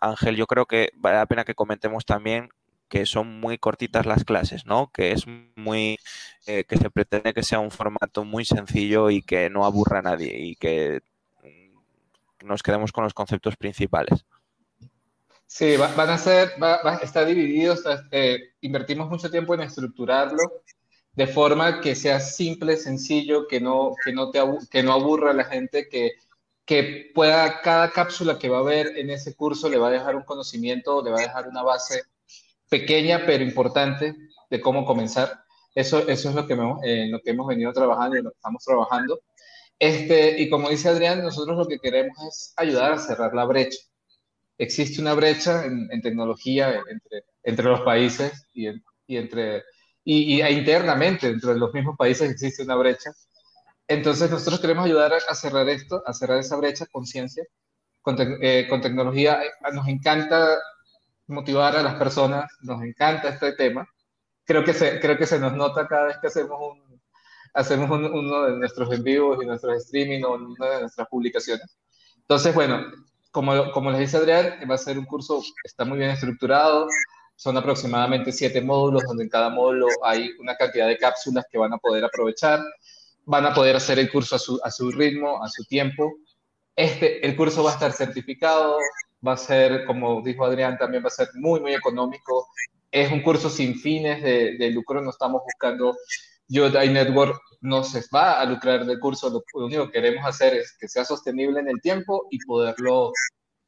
Ángel, 0.00 0.36
yo 0.36 0.46
creo 0.46 0.66
que 0.66 0.90
vale 0.96 1.16
la 1.18 1.26
pena 1.26 1.44
que 1.44 1.54
comentemos 1.54 2.04
también 2.04 2.50
que 2.88 3.04
son 3.06 3.40
muy 3.40 3.58
cortitas 3.58 4.06
las 4.06 4.24
clases, 4.24 4.64
¿no? 4.66 4.90
Que 4.92 5.12
es 5.12 5.26
muy, 5.56 5.98
eh, 6.46 6.64
que 6.64 6.78
se 6.78 6.90
pretende 6.90 7.34
que 7.34 7.42
sea 7.42 7.60
un 7.60 7.70
formato 7.70 8.24
muy 8.24 8.44
sencillo 8.46 9.10
y 9.10 9.22
que 9.22 9.50
no 9.50 9.66
aburra 9.66 9.98
a 9.98 10.02
nadie 10.02 10.38
y 10.38 10.56
que 10.56 11.00
nos 12.44 12.62
quedemos 12.62 12.92
con 12.92 13.04
los 13.04 13.14
conceptos 13.14 13.56
principales. 13.56 14.24
Sí, 15.46 15.76
van 15.76 16.10
a 16.10 16.18
ser, 16.18 16.52
está 17.02 17.24
dividido, 17.24 17.74
eh, 18.10 18.52
invertimos 18.60 19.08
mucho 19.08 19.30
tiempo 19.30 19.54
en 19.54 19.62
estructurarlo 19.62 20.62
de 21.18 21.26
forma 21.26 21.80
que 21.80 21.96
sea 21.96 22.20
simple, 22.20 22.76
sencillo, 22.76 23.48
que 23.48 23.60
no, 23.60 23.94
que 24.04 24.12
no, 24.12 24.30
te 24.30 24.40
que 24.70 24.82
no 24.82 24.92
aburra 24.92 25.30
a 25.30 25.34
la 25.34 25.44
gente, 25.44 25.88
que, 25.88 26.12
que 26.64 27.10
pueda, 27.14 27.60
cada 27.62 27.90
cápsula 27.90 28.38
que 28.38 28.48
va 28.48 28.58
a 28.58 28.60
haber 28.60 28.98
en 28.98 29.10
ese 29.10 29.34
curso 29.34 29.68
le 29.68 29.78
va 29.78 29.88
a 29.88 29.90
dejar 29.90 30.14
un 30.16 30.22
conocimiento, 30.22 31.02
le 31.02 31.10
va 31.10 31.18
a 31.18 31.22
dejar 31.22 31.48
una 31.48 31.62
base 31.62 32.02
pequeña 32.68 33.22
pero 33.26 33.42
importante 33.42 34.14
de 34.50 34.60
cómo 34.60 34.84
comenzar. 34.84 35.44
Eso, 35.74 36.06
eso 36.08 36.28
es 36.28 36.34
lo 36.34 36.46
que, 36.46 36.52
hemos, 36.52 36.80
eh, 36.84 37.08
lo 37.10 37.20
que 37.20 37.30
hemos 37.30 37.46
venido 37.46 37.72
trabajando 37.72 38.16
y 38.16 38.22
lo 38.22 38.30
que 38.30 38.36
estamos 38.36 38.62
trabajando. 38.62 39.20
Este, 39.78 40.40
y 40.40 40.50
como 40.50 40.70
dice 40.70 40.88
Adrián, 40.88 41.22
nosotros 41.22 41.56
lo 41.56 41.66
que 41.66 41.78
queremos 41.78 42.18
es 42.26 42.52
ayudar 42.56 42.92
a 42.92 42.98
cerrar 42.98 43.34
la 43.34 43.44
brecha. 43.44 43.78
Existe 44.58 45.00
una 45.00 45.14
brecha 45.14 45.64
en, 45.64 45.88
tecnología 46.02 46.82
entre, 46.90 47.24
entre 47.44 47.64
los 47.66 47.82
países 47.82 48.46
y, 48.52 48.68
y 49.06 49.16
entre, 49.16 49.62
y, 50.04 50.40
e 50.40 50.52
internamente 50.52 51.28
entre 51.28 51.54
los 51.54 51.72
mismos 51.72 51.96
países 51.96 52.30
existe 52.30 52.64
una 52.64 52.74
brecha. 52.76 53.12
Entonces 53.86 54.30
nosotros 54.30 54.60
queremos 54.60 54.84
ayudar 54.84 55.12
a, 55.12 55.34
cerrar 55.34 55.68
esto, 55.68 56.02
a 56.04 56.12
cerrar 56.12 56.38
esa 56.38 56.56
brecha 56.56 56.86
con 56.86 57.06
ciencia, 57.06 57.44
con, 58.02 58.16
eh, 58.42 58.66
con 58.68 58.80
tecnología. 58.80 59.40
Nos 59.72 59.86
encanta 59.86 60.58
motivar 61.28 61.76
a 61.76 61.82
las 61.82 61.94
personas, 61.94 62.50
nos 62.62 62.82
encanta 62.82 63.28
este 63.28 63.52
tema. 63.52 63.88
Creo 64.44 64.64
que 64.64 64.74
se, 64.74 64.98
creo 65.00 65.16
que 65.16 65.26
se 65.26 65.38
nos 65.38 65.52
nota 65.54 65.86
cada 65.86 66.06
vez 66.06 66.18
que 66.20 66.26
hacemos 66.26 66.58
un, 66.60 66.87
hacemos 67.58 67.90
uno 67.90 68.44
de 68.44 68.56
nuestros 68.56 68.92
en 68.92 69.02
vivos 69.02 69.38
y 69.42 69.46
nuestros 69.46 69.76
streaming 69.84 70.22
o 70.22 70.34
una 70.34 70.70
de 70.74 70.80
nuestras 70.82 71.08
publicaciones. 71.08 71.76
Entonces, 72.16 72.54
bueno, 72.54 72.86
como, 73.32 73.72
como 73.72 73.90
les 73.90 74.00
dice 74.00 74.16
Adrián, 74.16 74.60
va 74.70 74.76
a 74.76 74.78
ser 74.78 74.96
un 74.96 75.04
curso, 75.04 75.42
está 75.64 75.84
muy 75.84 75.98
bien 75.98 76.10
estructurado, 76.10 76.86
son 77.34 77.56
aproximadamente 77.56 78.30
siete 78.30 78.60
módulos, 78.60 79.02
donde 79.02 79.24
en 79.24 79.28
cada 79.28 79.50
módulo 79.50 79.88
hay 80.04 80.30
una 80.38 80.56
cantidad 80.56 80.86
de 80.86 80.98
cápsulas 80.98 81.46
que 81.50 81.58
van 81.58 81.72
a 81.72 81.78
poder 81.78 82.04
aprovechar, 82.04 82.60
van 83.24 83.46
a 83.46 83.52
poder 83.52 83.74
hacer 83.74 83.98
el 83.98 84.10
curso 84.10 84.36
a 84.36 84.38
su, 84.38 84.60
a 84.62 84.70
su 84.70 84.92
ritmo, 84.92 85.42
a 85.42 85.48
su 85.48 85.64
tiempo. 85.64 86.12
Este, 86.76 87.26
el 87.26 87.36
curso 87.36 87.64
va 87.64 87.70
a 87.70 87.74
estar 87.74 87.92
certificado, 87.92 88.78
va 89.26 89.32
a 89.32 89.36
ser, 89.36 89.84
como 89.84 90.22
dijo 90.22 90.44
Adrián, 90.44 90.78
también 90.78 91.02
va 91.02 91.08
a 91.08 91.10
ser 91.10 91.28
muy, 91.34 91.58
muy 91.58 91.74
económico. 91.74 92.46
Es 92.90 93.10
un 93.10 93.20
curso 93.20 93.50
sin 93.50 93.74
fines 93.74 94.22
de, 94.22 94.56
de 94.56 94.70
lucro, 94.70 95.02
no 95.02 95.10
estamos 95.10 95.42
buscando 95.42 95.96
Yodai 96.48 96.90
Network 96.90 97.40
no 97.60 97.84
se 97.84 98.02
va 98.14 98.40
a 98.40 98.44
lucrar 98.44 98.86
del 98.86 98.98
curso, 98.98 99.30
lo, 99.30 99.42
único 99.64 99.86
que 99.86 99.92
queremos 99.92 100.24
hacer 100.24 100.54
es 100.54 100.76
que 100.78 100.88
sea 100.88 101.04
sostenible 101.04 101.60
en 101.60 101.68
el 101.68 101.80
tiempo 101.80 102.26
y 102.30 102.38
poderlo 102.44 103.12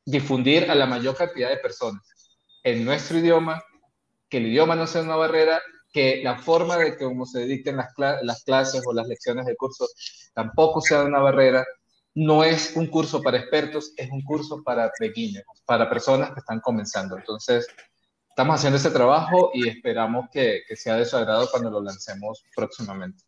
difundir 0.04 0.70
a 0.70 0.74
la 0.74 0.86
mayor 0.86 1.16
cantidad 1.16 1.50
de 1.50 1.58
personas 1.58 2.02
en 2.62 2.84
nuestro 2.84 3.18
idioma, 3.18 3.62
que 4.28 4.38
el 4.38 4.46
idioma 4.46 4.76
no 4.76 4.86
sea 4.86 5.02
una 5.02 5.16
barrera, 5.16 5.60
que 5.92 6.20
la 6.22 6.38
forma 6.38 6.76
de 6.76 6.96
cómo 6.96 7.26
se 7.26 7.44
dicten 7.46 7.76
las, 7.76 7.88
las 8.22 8.44
clases 8.44 8.82
o 8.86 8.92
las 8.92 9.08
lecciones 9.08 9.46
del 9.46 9.56
curso 9.56 9.86
tampoco 10.34 10.80
sea 10.80 11.02
una 11.02 11.18
barrera. 11.18 11.64
No 12.14 12.44
es 12.44 12.76
un 12.76 12.88
curso 12.88 13.22
para 13.22 13.38
expertos, 13.38 13.92
es 13.96 14.10
un 14.10 14.22
curso 14.22 14.62
para 14.64 14.90
beginners, 14.98 15.46
para 15.64 15.88
personas 15.88 16.32
que 16.32 16.40
están 16.40 16.60
comenzando. 16.60 17.16
Entonces, 17.16 17.66
estamos 18.40 18.58
haciendo 18.58 18.78
ese 18.78 18.90
trabajo 18.90 19.50
y 19.52 19.68
esperamos 19.68 20.30
que, 20.32 20.62
sea 20.74 20.96
de 20.96 21.04
su 21.04 21.14
agrado 21.14 21.46
cuando 21.50 21.70
lo 21.70 21.82
lancemos 21.82 22.42
próximamente. 22.56 23.22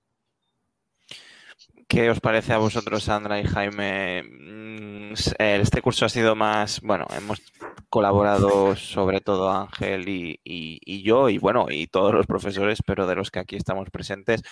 ¿Qué 1.87 2.09
os 2.09 2.19
parece 2.19 2.55
a 2.55 2.59
vosotros, 2.59 3.05
Sandra 3.05 3.39
y 3.39 3.45
Jaime? 3.45 4.23
Mm, 4.23 5.13
este 5.39 5.83
curso 5.83 6.07
ha 6.07 6.09
sido 6.09 6.35
más, 6.35 6.81
bueno, 6.81 7.07
hemos 7.15 7.43
colaborado 7.91 8.75
sobre 8.75 9.21
todo 9.21 9.51
Ángel 9.51 10.09
y, 10.09 11.03
yo, 11.03 11.29
y 11.29 11.37
bueno, 11.37 11.67
y 11.69 11.89
todos 11.89 12.15
los 12.15 12.27
profesores, 12.27 12.79
pero 12.87 13.07
de 13.07 13.17
los 13.17 13.31
que 13.31 13.41
aquí 13.41 13.57
estamos 13.57 13.91
presentes. 13.91 14.43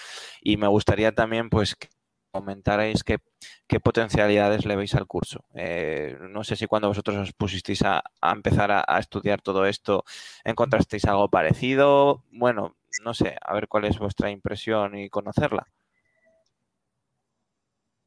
Y 0.42 0.58
me 0.58 0.68
gustaría 0.68 1.12
también, 1.12 1.48
pues, 1.48 1.74
que 1.74 1.88
comentarais 2.30 3.02
qué, 3.04 3.18
qué 3.66 3.80
potencialidades 3.80 4.64
le 4.64 4.76
veis 4.76 4.94
al 4.94 5.06
curso. 5.06 5.44
Eh, 5.54 6.16
no 6.20 6.44
sé 6.44 6.56
si 6.56 6.66
cuando 6.66 6.88
vosotros 6.88 7.16
os 7.16 7.32
pusisteis 7.32 7.82
a, 7.82 8.02
empezar 8.22 8.70
a, 8.72 8.98
estudiar 8.98 9.40
todo 9.40 9.66
esto, 9.66 10.04
encontrasteis 10.44 11.04
algo 11.06 11.28
parecido. 11.28 12.24
Bueno, 12.30 12.76
no 13.02 13.14
sé, 13.14 13.36
a 13.40 13.54
ver 13.54 13.68
cuál 13.68 13.84
es 13.84 13.98
vuestra 13.98 14.30
impresión 14.30 14.96
y 14.96 15.08
conocerla. 15.08 15.66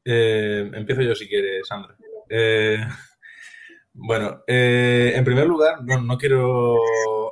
Eh, 0.05 0.69
empiezo 0.73 1.01
yo 1.01 1.15
si 1.15 1.27
quieres, 1.27 1.67
Sandra. 1.67 1.95
Eh, 2.29 2.77
bueno, 3.93 4.43
en 4.47 5.23
primer 5.23 5.47
lugar, 5.47 5.83
no, 5.83 6.01
no 6.01 6.17
quiero 6.17 6.77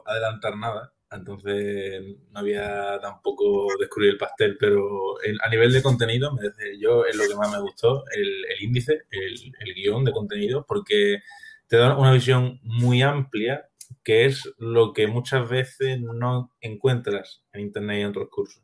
adelantar 0.08 0.58
nada, 0.58 0.93
entonces 1.12 2.02
no 2.32 2.39
había 2.39 3.00
tampoco 3.02 3.67
descubrir 3.80 4.12
el 4.12 4.17
pastel, 4.17 4.58
pero 4.58 5.17
a 5.43 5.50
nivel 5.50 5.74
de 5.74 5.84
contenido, 5.84 6.32
yo 6.80 7.06
es 7.06 7.15
lo 7.15 7.28
que 7.28 7.36
más 7.36 7.52
me 7.52 7.62
gustó, 7.62 8.06
el, 8.15 8.45
índice, 8.62 9.04
el, 9.12 9.34
el, 9.60 9.74
guion 9.74 10.06
de 10.06 10.13
contenido, 10.13 10.65
porque 10.65 11.19
te 11.67 11.78
da 11.78 11.97
una 11.97 12.13
visión 12.13 12.60
muy 12.63 13.02
amplia, 13.02 13.67
que 14.04 14.26
es 14.26 14.50
lo 14.58 14.93
que 14.93 15.08
muchas 15.08 15.50
veces 15.50 16.00
no 16.00 16.56
encuentras 16.62 17.43
en 17.52 17.62
Internet 17.62 17.97
y 17.97 18.02
en 18.02 18.10
otros 18.10 18.30
cursos. 18.30 18.63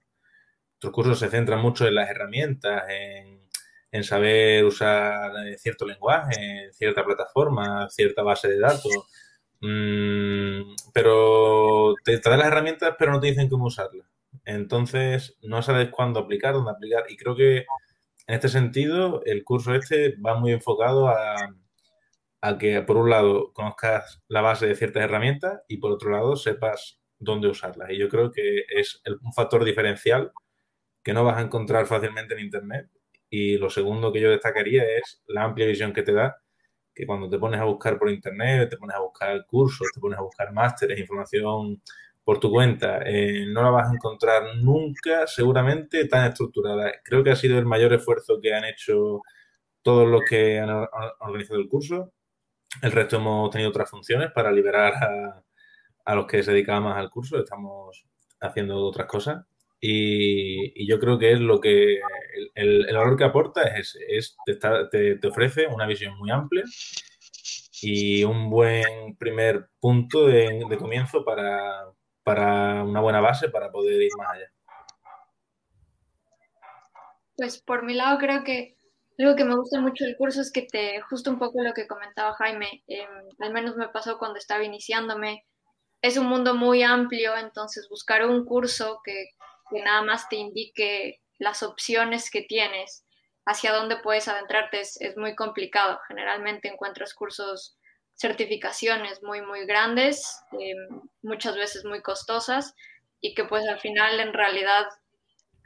Otros 0.78 0.94
cursos 0.94 1.20
se 1.20 1.30
centran 1.30 1.62
mucho 1.62 1.86
en 1.86 1.96
las 1.96 2.10
herramientas, 2.10 2.84
en, 2.90 3.42
en 3.92 4.04
saber 4.04 4.64
usar 4.64 5.32
eh, 5.48 5.58
cierto 5.58 5.86
lenguaje, 5.86 6.66
en 6.66 6.74
cierta 6.74 7.04
plataforma, 7.04 7.90
cierta 7.90 8.24
base 8.24 8.48
de 8.48 8.60
datos 8.60 9.08
Mm, 9.62 10.76
pero 10.93 11.96
te 12.04 12.20
traen 12.20 12.39
las 12.39 12.48
herramientas, 12.50 12.96
pero 12.98 13.12
no 13.12 13.20
te 13.20 13.28
dicen 13.28 13.50
cómo 13.50 13.65
usarlas. 13.65 14.08
Entonces, 14.46 15.38
no 15.41 15.62
sabes 15.62 15.89
cuándo 15.89 16.20
aplicar, 16.20 16.54
dónde 16.54 16.72
aplicar. 16.72 17.06
Y 17.10 17.17
creo 17.17 17.36
que 17.36 17.58
en 18.28 18.36
este 18.36 18.50
sentido, 18.50 19.22
el 19.26 19.43
curso 19.43 19.74
este 19.76 20.15
va 20.17 20.39
muy 20.39 20.52
enfocado 20.52 21.08
a, 21.08 21.36
a 22.41 22.58
que, 22.58 22.82
por 22.82 22.98
un 22.98 23.10
lado, 23.10 23.54
conozcas 23.54 24.22
la 24.28 24.41
base 24.41 24.67
de 24.67 24.76
ciertas 24.76 25.04
herramientas 25.04 25.62
y, 25.67 25.78
por 25.78 25.91
otro 25.91 26.12
lado, 26.12 26.36
sepas 26.36 27.00
dónde 27.20 27.48
usarlas. 27.48 27.89
Y 27.91 27.98
yo 27.98 28.10
creo 28.10 28.32
que 28.32 28.63
es 28.70 29.02
un 29.22 29.34
factor 29.34 29.63
diferencial 29.63 30.32
que 31.04 31.13
no 31.13 31.24
vas 31.24 31.38
a 31.38 31.41
encontrar 31.41 31.86
fácilmente 31.88 32.36
en 32.36 32.41
Internet. 32.41 32.89
Y 33.30 33.58
lo 33.58 33.70
segundo 33.70 34.12
que 34.13 34.22
yo 34.22 34.30
destacaría 34.30 34.84
es 34.84 35.24
la 35.28 35.43
amplia 35.43 35.67
visión 35.67 35.93
que 35.93 36.04
te 36.04 36.13
da 36.13 36.38
que 36.98 37.06
cuando 37.06 37.30
te 37.30 37.38
pones 37.38 37.62
a 37.62 37.66
buscar 37.66 38.00
por 38.00 38.10
internet, 38.10 38.70
te 38.72 38.78
pones 38.78 38.96
a 38.96 39.02
buscar 39.02 39.46
cursos, 39.46 39.88
te 39.94 40.00
pones 40.00 40.18
a 40.18 40.24
buscar 40.24 40.52
másteres, 40.52 41.00
información 41.00 41.82
por 42.24 42.40
tu 42.40 42.50
cuenta, 42.52 43.02
eh, 43.06 43.46
no 43.48 43.62
la 43.62 43.70
vas 43.70 43.90
a 43.90 43.94
encontrar 43.94 44.56
nunca 44.58 45.28
seguramente 45.28 46.08
tan 46.08 46.26
estructurada. 46.26 46.92
Creo 47.04 47.24
que 47.24 47.30
ha 47.32 47.36
sido 47.36 47.60
el 47.60 47.66
mayor 47.66 47.94
esfuerzo 47.94 48.40
que 48.42 48.54
han 48.54 48.66
hecho 48.66 49.22
todos 49.84 50.08
los 50.08 50.24
que 50.28 50.60
han 50.60 50.70
organizado 51.20 51.60
el 51.60 51.70
curso. 51.70 52.12
El 52.82 52.92
resto 52.92 53.18
hemos 53.18 53.52
tenido 53.52 53.70
otras 53.70 53.90
funciones 53.90 54.32
para 54.32 54.52
liberar 54.52 54.94
a, 54.96 55.44
a 56.06 56.16
los 56.16 56.26
que 56.26 56.44
se 56.44 56.52
dedicaban 56.52 56.84
más 56.84 56.98
al 56.98 57.10
curso. 57.12 57.38
Estamos 57.38 58.06
haciendo 58.42 58.84
otras 58.84 59.08
cosas. 59.08 59.46
Y, 59.80 60.88
yo 60.88 61.00
creo 61.00 61.20
que 61.20 61.34
es 61.34 61.40
lo 61.40 61.60
que 61.60 62.00
el, 62.56 62.86
el, 62.88 62.96
valor 62.96 63.18
que 63.18 63.24
aporta 63.26 63.63
es 63.63 63.98
es, 64.08 64.36
te, 64.46 64.56
te, 65.18 65.28
ofrece 65.28 65.68
una 65.68 65.86
visión 65.86 66.18
muy 66.18 66.32
amplia 66.32 66.63
y 67.82 68.24
un 68.24 68.50
buen 68.50 69.16
primer 69.18 69.70
punto 69.80 70.26
de, 70.26 70.66
de 70.68 70.78
comienzo 70.78 71.24
para, 71.24 71.94
para, 72.24 72.84
una 72.84 73.02
buena 73.02 73.22
base 73.22 73.50
para 73.50 73.72
poder 73.72 74.02
ir 74.02 74.12
más 74.18 74.32
allá. 74.34 74.52
Pues 77.36 77.62
por 77.62 77.84
mi 77.84 77.94
lado 77.94 78.18
creo 78.18 78.44
que 78.44 78.78
algo 79.20 79.36
que 79.36 79.46
me 79.46 79.56
gusta 79.56 79.80
mucho 79.80 80.06
del 80.06 80.18
curso 80.18 80.42
es 80.42 80.52
que 80.52 80.63
te, 80.63 81.02
justo 81.02 81.30
un 81.30 81.40
poco 81.40 81.62
lo 81.63 81.74
que 81.74 81.88
comentaba 81.88 82.34
Jaime, 82.36 82.84
em, 82.88 83.10
al 83.40 83.54
menos 83.54 83.76
me 83.76 83.90
pasó 83.90 84.18
cuando 84.18 84.38
estaba 84.38 84.63
iniciándome, 84.63 85.46
es 86.02 86.18
un 86.18 86.28
mundo 86.28 86.54
muy 86.54 86.84
amplio, 86.84 87.36
entonces 87.36 87.88
buscar 87.90 88.26
un 88.26 88.46
curso 88.46 89.02
que 89.04 89.32
que 89.69 89.82
nada 89.82 90.01
más 90.01 90.27
te 90.30 90.36
indique 90.36 91.21
las 91.39 91.63
opciones 91.63 92.32
que 92.32 92.41
tienes, 92.41 93.06
hacia 93.45 93.71
dónde 93.71 93.97
puedes 93.97 94.27
adentrarte, 94.27 94.82
es, 94.82 95.17
muy 95.17 95.36
complicado. 95.36 95.99
Generalmente 96.08 96.67
encuentras 96.67 97.13
cursos, 97.13 97.77
certificaciones 98.15 99.23
muy, 99.23 99.41
muy 99.41 99.65
grandes, 99.65 100.41
eh, 100.60 100.73
muchas 101.21 101.56
veces 101.56 101.86
muy 101.86 102.01
costosas, 102.01 102.75
y 103.21 103.34
que 103.34 103.45
pues 103.45 103.65
al 103.67 103.80
final 103.80 104.19
en 104.19 104.34
realidad 104.34 104.86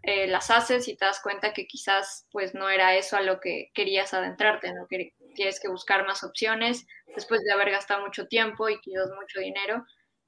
eh, 0.03 0.27
las 0.27 0.49
haces 0.49 0.87
y 0.87 0.95
te 0.95 1.05
das 1.05 1.21
cuenta 1.21 1.53
que 1.53 1.67
quizás 1.67 2.27
pues 2.31 2.53
no 2.53 2.69
era 2.69 2.95
eso 2.95 3.17
a 3.17 3.21
lo 3.21 3.39
que 3.39 3.71
querías 3.73 4.13
adentrarte, 4.13 4.73
¿no? 4.73 4.87
Que 4.87 5.13
tienes 5.35 5.59
que 5.59 5.69
buscar 5.69 6.05
más 6.05 6.23
opciones 6.23 6.85
después 7.15 7.41
de 7.43 7.51
haber 7.51 7.71
gastado 7.71 8.01
mucho 8.01 8.27
tiempo 8.27 8.69
y 8.69 8.79
quizás 8.81 9.09
mucho 9.19 9.39
dinero. 9.39 9.85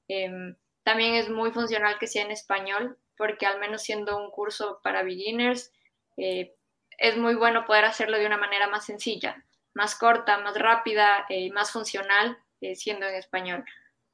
Em, 0.08 0.56
también 0.84 1.14
es 1.14 1.28
muy 1.28 1.50
funcional 1.50 1.98
que 1.98 2.06
sea 2.06 2.22
en 2.22 2.30
español, 2.30 2.98
porque 3.16 3.46
al 3.46 3.58
menos 3.58 3.82
siendo 3.82 4.16
un 4.16 4.30
curso 4.30 4.80
para 4.82 5.02
beginners, 5.02 5.72
eh, 6.16 6.54
es 6.98 7.16
muy 7.16 7.34
bueno 7.34 7.64
poder 7.64 7.84
hacerlo 7.84 8.18
de 8.18 8.26
una 8.26 8.36
manera 8.36 8.68
más 8.68 8.86
sencilla, 8.86 9.44
más 9.72 9.96
corta, 9.96 10.38
más 10.38 10.56
rápida 10.56 11.26
y 11.28 11.50
más 11.50 11.72
funcional 11.72 12.38
eh, 12.60 12.76
siendo 12.76 13.06
en 13.06 13.14
español, 13.14 13.64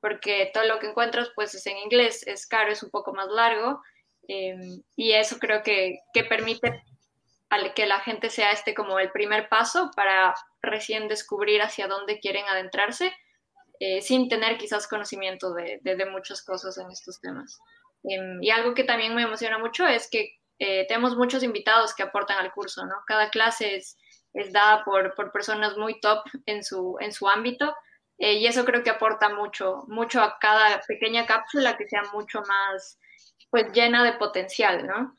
porque 0.00 0.50
todo 0.54 0.64
lo 0.64 0.78
que 0.78 0.88
encuentras 0.88 1.30
pues 1.34 1.54
es 1.54 1.66
en 1.66 1.76
inglés, 1.76 2.26
es 2.26 2.46
caro, 2.46 2.72
es 2.72 2.82
un 2.82 2.90
poco 2.90 3.12
más 3.12 3.28
largo 3.28 3.82
em, 4.28 4.82
y 4.96 5.12
eso 5.12 5.38
creo 5.38 5.62
que, 5.62 6.00
que 6.14 6.24
permite 6.24 6.82
que 7.74 7.86
la 7.86 8.00
gente 8.00 8.30
sea 8.30 8.52
este 8.52 8.74
como 8.74 8.98
el 9.00 9.10
primer 9.10 9.48
paso 9.48 9.90
para 9.96 10.34
recién 10.62 11.08
descubrir 11.08 11.62
hacia 11.62 11.88
dónde 11.88 12.20
quieren 12.20 12.46
adentrarse, 12.46 13.12
eh, 13.80 14.02
sin 14.02 14.28
tener 14.28 14.58
quizás 14.58 14.86
conocimiento 14.86 15.54
de, 15.54 15.80
de 15.82 16.06
muchas 16.06 16.44
cosas 16.44 16.76
en 16.76 16.90
estos 16.90 17.18
temas. 17.20 17.58
Em, 18.04 18.42
y 18.42 18.50
algo 18.50 18.74
que 18.74 18.84
también 18.84 19.14
me 19.14 19.22
emociona 19.22 19.58
mucho 19.58 19.86
es 19.86 20.08
que 20.10 20.36
eh, 20.58 20.86
tenemos 20.86 21.16
muchos 21.16 21.42
invitados 21.42 21.94
que 21.94 22.02
aportan 22.02 22.38
al 22.38 22.52
curso, 22.52 22.84
¿no? 22.84 22.94
Cada 23.06 23.30
clase 23.30 23.76
es, 23.76 23.96
es 24.34 24.52
dada 24.52 24.84
por, 24.84 25.14
por, 25.14 25.32
personas 25.32 25.76
muy 25.76 25.98
top 26.00 26.22
en 26.46 26.62
su, 26.62 26.96
en 27.00 27.12
su 27.12 27.26
ámbito 27.28 27.74
eh, 28.18 28.34
y 28.34 28.46
eso 28.46 28.66
creo 28.66 28.82
que 28.82 28.90
aporta 28.90 29.30
mucho, 29.30 29.84
mucho 29.88 30.20
a 30.20 30.38
cada 30.38 30.80
pequeña 30.86 31.24
cápsula 31.24 31.76
que 31.78 31.88
sea 31.88 32.02
mucho 32.12 32.42
más, 32.42 32.98
pues, 33.50 33.72
llena 33.72 34.04
de 34.04 34.12
potencial, 34.18 34.86
¿no? 34.86 35.16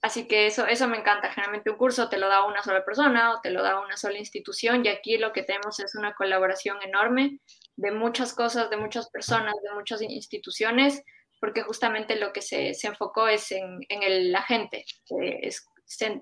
Así 0.00 0.28
que 0.28 0.46
eso, 0.46 0.66
eso 0.66 0.86
me 0.86 0.98
encanta. 0.98 1.30
Generalmente 1.30 1.70
un 1.70 1.76
curso 1.76 2.08
te 2.08 2.18
lo 2.18 2.28
da 2.28 2.44
una 2.44 2.62
sola 2.62 2.84
persona 2.84 3.32
o 3.32 3.40
te 3.40 3.50
lo 3.50 3.62
da 3.62 3.80
una 3.80 3.96
sola 3.96 4.18
institución 4.18 4.84
y 4.84 4.88
aquí 4.88 5.18
lo 5.18 5.32
que 5.32 5.42
tenemos 5.42 5.80
es 5.80 5.94
una 5.96 6.14
colaboración 6.14 6.78
enorme 6.82 7.40
de 7.76 7.90
muchas 7.90 8.32
cosas, 8.32 8.70
de 8.70 8.76
muchas 8.76 9.10
personas, 9.10 9.54
de 9.62 9.74
muchas 9.74 10.00
instituciones 10.02 11.02
porque 11.40 11.62
justamente 11.62 12.16
lo 12.16 12.32
que 12.32 12.42
se, 12.42 12.74
se 12.74 12.88
enfocó 12.88 13.28
es 13.28 13.52
en, 13.52 13.78
en 13.88 14.02
el, 14.02 14.32
la 14.32 14.42
gente, 14.42 14.84
eh, 15.22 15.38
es, 15.42 15.64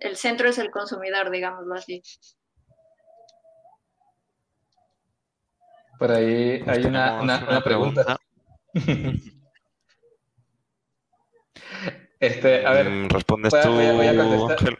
el 0.00 0.16
centro 0.16 0.48
es 0.48 0.58
el 0.58 0.70
consumidor, 0.70 1.30
digámoslo 1.30 1.74
así. 1.74 2.02
Por 5.98 6.12
ahí 6.12 6.62
hay 6.66 6.84
una, 6.84 7.22
una, 7.22 7.60
pregunta. 7.62 8.18
este, 12.20 12.66
a 12.66 12.72
ver. 12.72 12.88
Mm, 12.88 13.09
respondes 13.09 13.55
tú. 13.62 13.70
Voy 13.70 14.07
a, 14.07 14.16
contestar. 14.16 14.79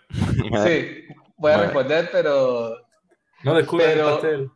Sí, 0.66 1.05
voy 1.37 1.53
a 1.53 1.57
responder, 1.62 2.09
pero. 2.12 2.77
No 3.44 3.55
descubres 3.55 3.96
el 3.96 4.01
pastel. 4.03 4.51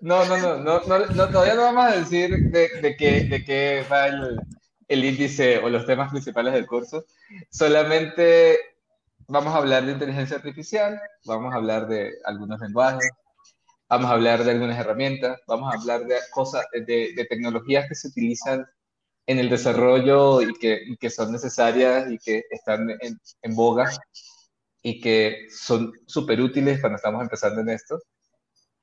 No, 0.00 0.24
no, 0.24 0.36
no, 0.38 0.56
no, 0.58 0.80
no, 0.80 1.28
todavía 1.28 1.54
no 1.54 1.62
vamos 1.62 1.84
a 1.84 1.96
decir 1.96 2.30
de, 2.50 2.68
de, 2.80 2.96
qué, 2.96 3.24
de 3.24 3.44
qué 3.44 3.84
va 3.90 4.06
el, 4.06 4.40
el 4.88 5.04
índice 5.04 5.58
o 5.58 5.68
los 5.68 5.84
temas 5.86 6.10
principales 6.10 6.54
del 6.54 6.66
curso. 6.66 7.04
Solamente 7.50 8.58
vamos 9.28 9.54
a 9.54 9.58
hablar 9.58 9.84
de 9.84 9.92
inteligencia 9.92 10.36
artificial, 10.36 10.98
vamos 11.26 11.52
a 11.52 11.56
hablar 11.56 11.86
de 11.86 12.12
algunos 12.24 12.58
lenguajes, 12.60 13.10
vamos 13.88 14.10
a 14.10 14.14
hablar 14.14 14.42
de 14.42 14.52
algunas 14.52 14.78
herramientas, 14.78 15.38
vamos 15.46 15.72
a 15.72 15.78
hablar 15.78 16.06
de 16.06 16.16
cosas, 16.32 16.64
de, 16.72 17.26
tecnologías 17.28 17.86
que 17.88 17.94
se 17.94 18.08
utilizan 18.08 18.66
en 19.28 19.38
el 19.38 19.50
desarrollo 19.50 20.40
y 20.40 20.54
que, 20.54 20.96
que 20.98 21.10
son 21.10 21.30
necesarias 21.30 22.10
y 22.10 22.18
que 22.18 22.44
están 22.50 22.88
en, 22.88 23.20
en 23.42 23.54
boga 23.54 23.90
y 24.82 25.02
que 25.02 25.48
son 25.50 25.92
súper 26.06 26.40
útiles 26.40 26.80
cuando 26.80 26.96
estamos 26.96 27.20
empezando 27.22 27.60
en 27.60 27.68
esto. 27.68 28.00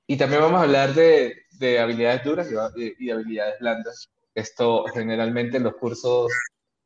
Y 0.05 0.17
también 0.17 0.43
vamos 0.43 0.60
a 0.60 0.65
hablar 0.65 0.93
de, 0.93 1.34
de 1.53 1.79
habilidades 1.79 2.23
duras 2.23 2.47
y, 2.75 2.84
y 2.99 3.08
de 3.08 3.12
habilidades 3.12 3.60
blandas. 3.60 4.08
Esto 4.36 4.86
generalmente 4.93 5.60
los 5.60 5.75
cursos 5.77 6.31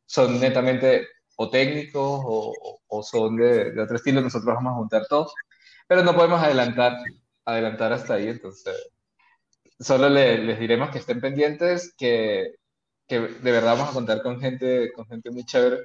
son 0.06 0.40
netamente 0.40 1.06
o 1.36 1.50
técnicos 1.50 2.22
o, 2.24 3.04
son 3.04 3.36
de, 3.36 3.78
otro 3.82 3.98
estilo, 3.98 4.22
nosotros 4.22 4.56
vamos 4.56 4.72
a 4.72 4.76
juntar 4.76 5.06
todos, 5.08 5.34
pero 5.86 6.02
no 6.04 6.16
podemos 6.16 6.42
adelantar, 6.42 6.98
adelantar 7.44 7.92
hasta 7.92 8.14
ahí, 8.14 8.30
entonces 8.30 8.76
solo 9.80 10.08
les 10.10 10.60
diremos 10.60 10.92
que 10.92 11.00
estén 11.00 11.20
pendientes, 11.20 11.94
que, 11.98 12.59
que, 13.10 13.20
de 13.20 13.52
verdad 13.52 13.76
vamos 13.76 13.90
a 13.90 13.94
contar 13.94 14.22
con 14.22 14.40
gente, 14.40 14.94
con 14.94 15.06
gente 15.08 15.32
muy 15.32 15.44
chévere, 15.44 15.80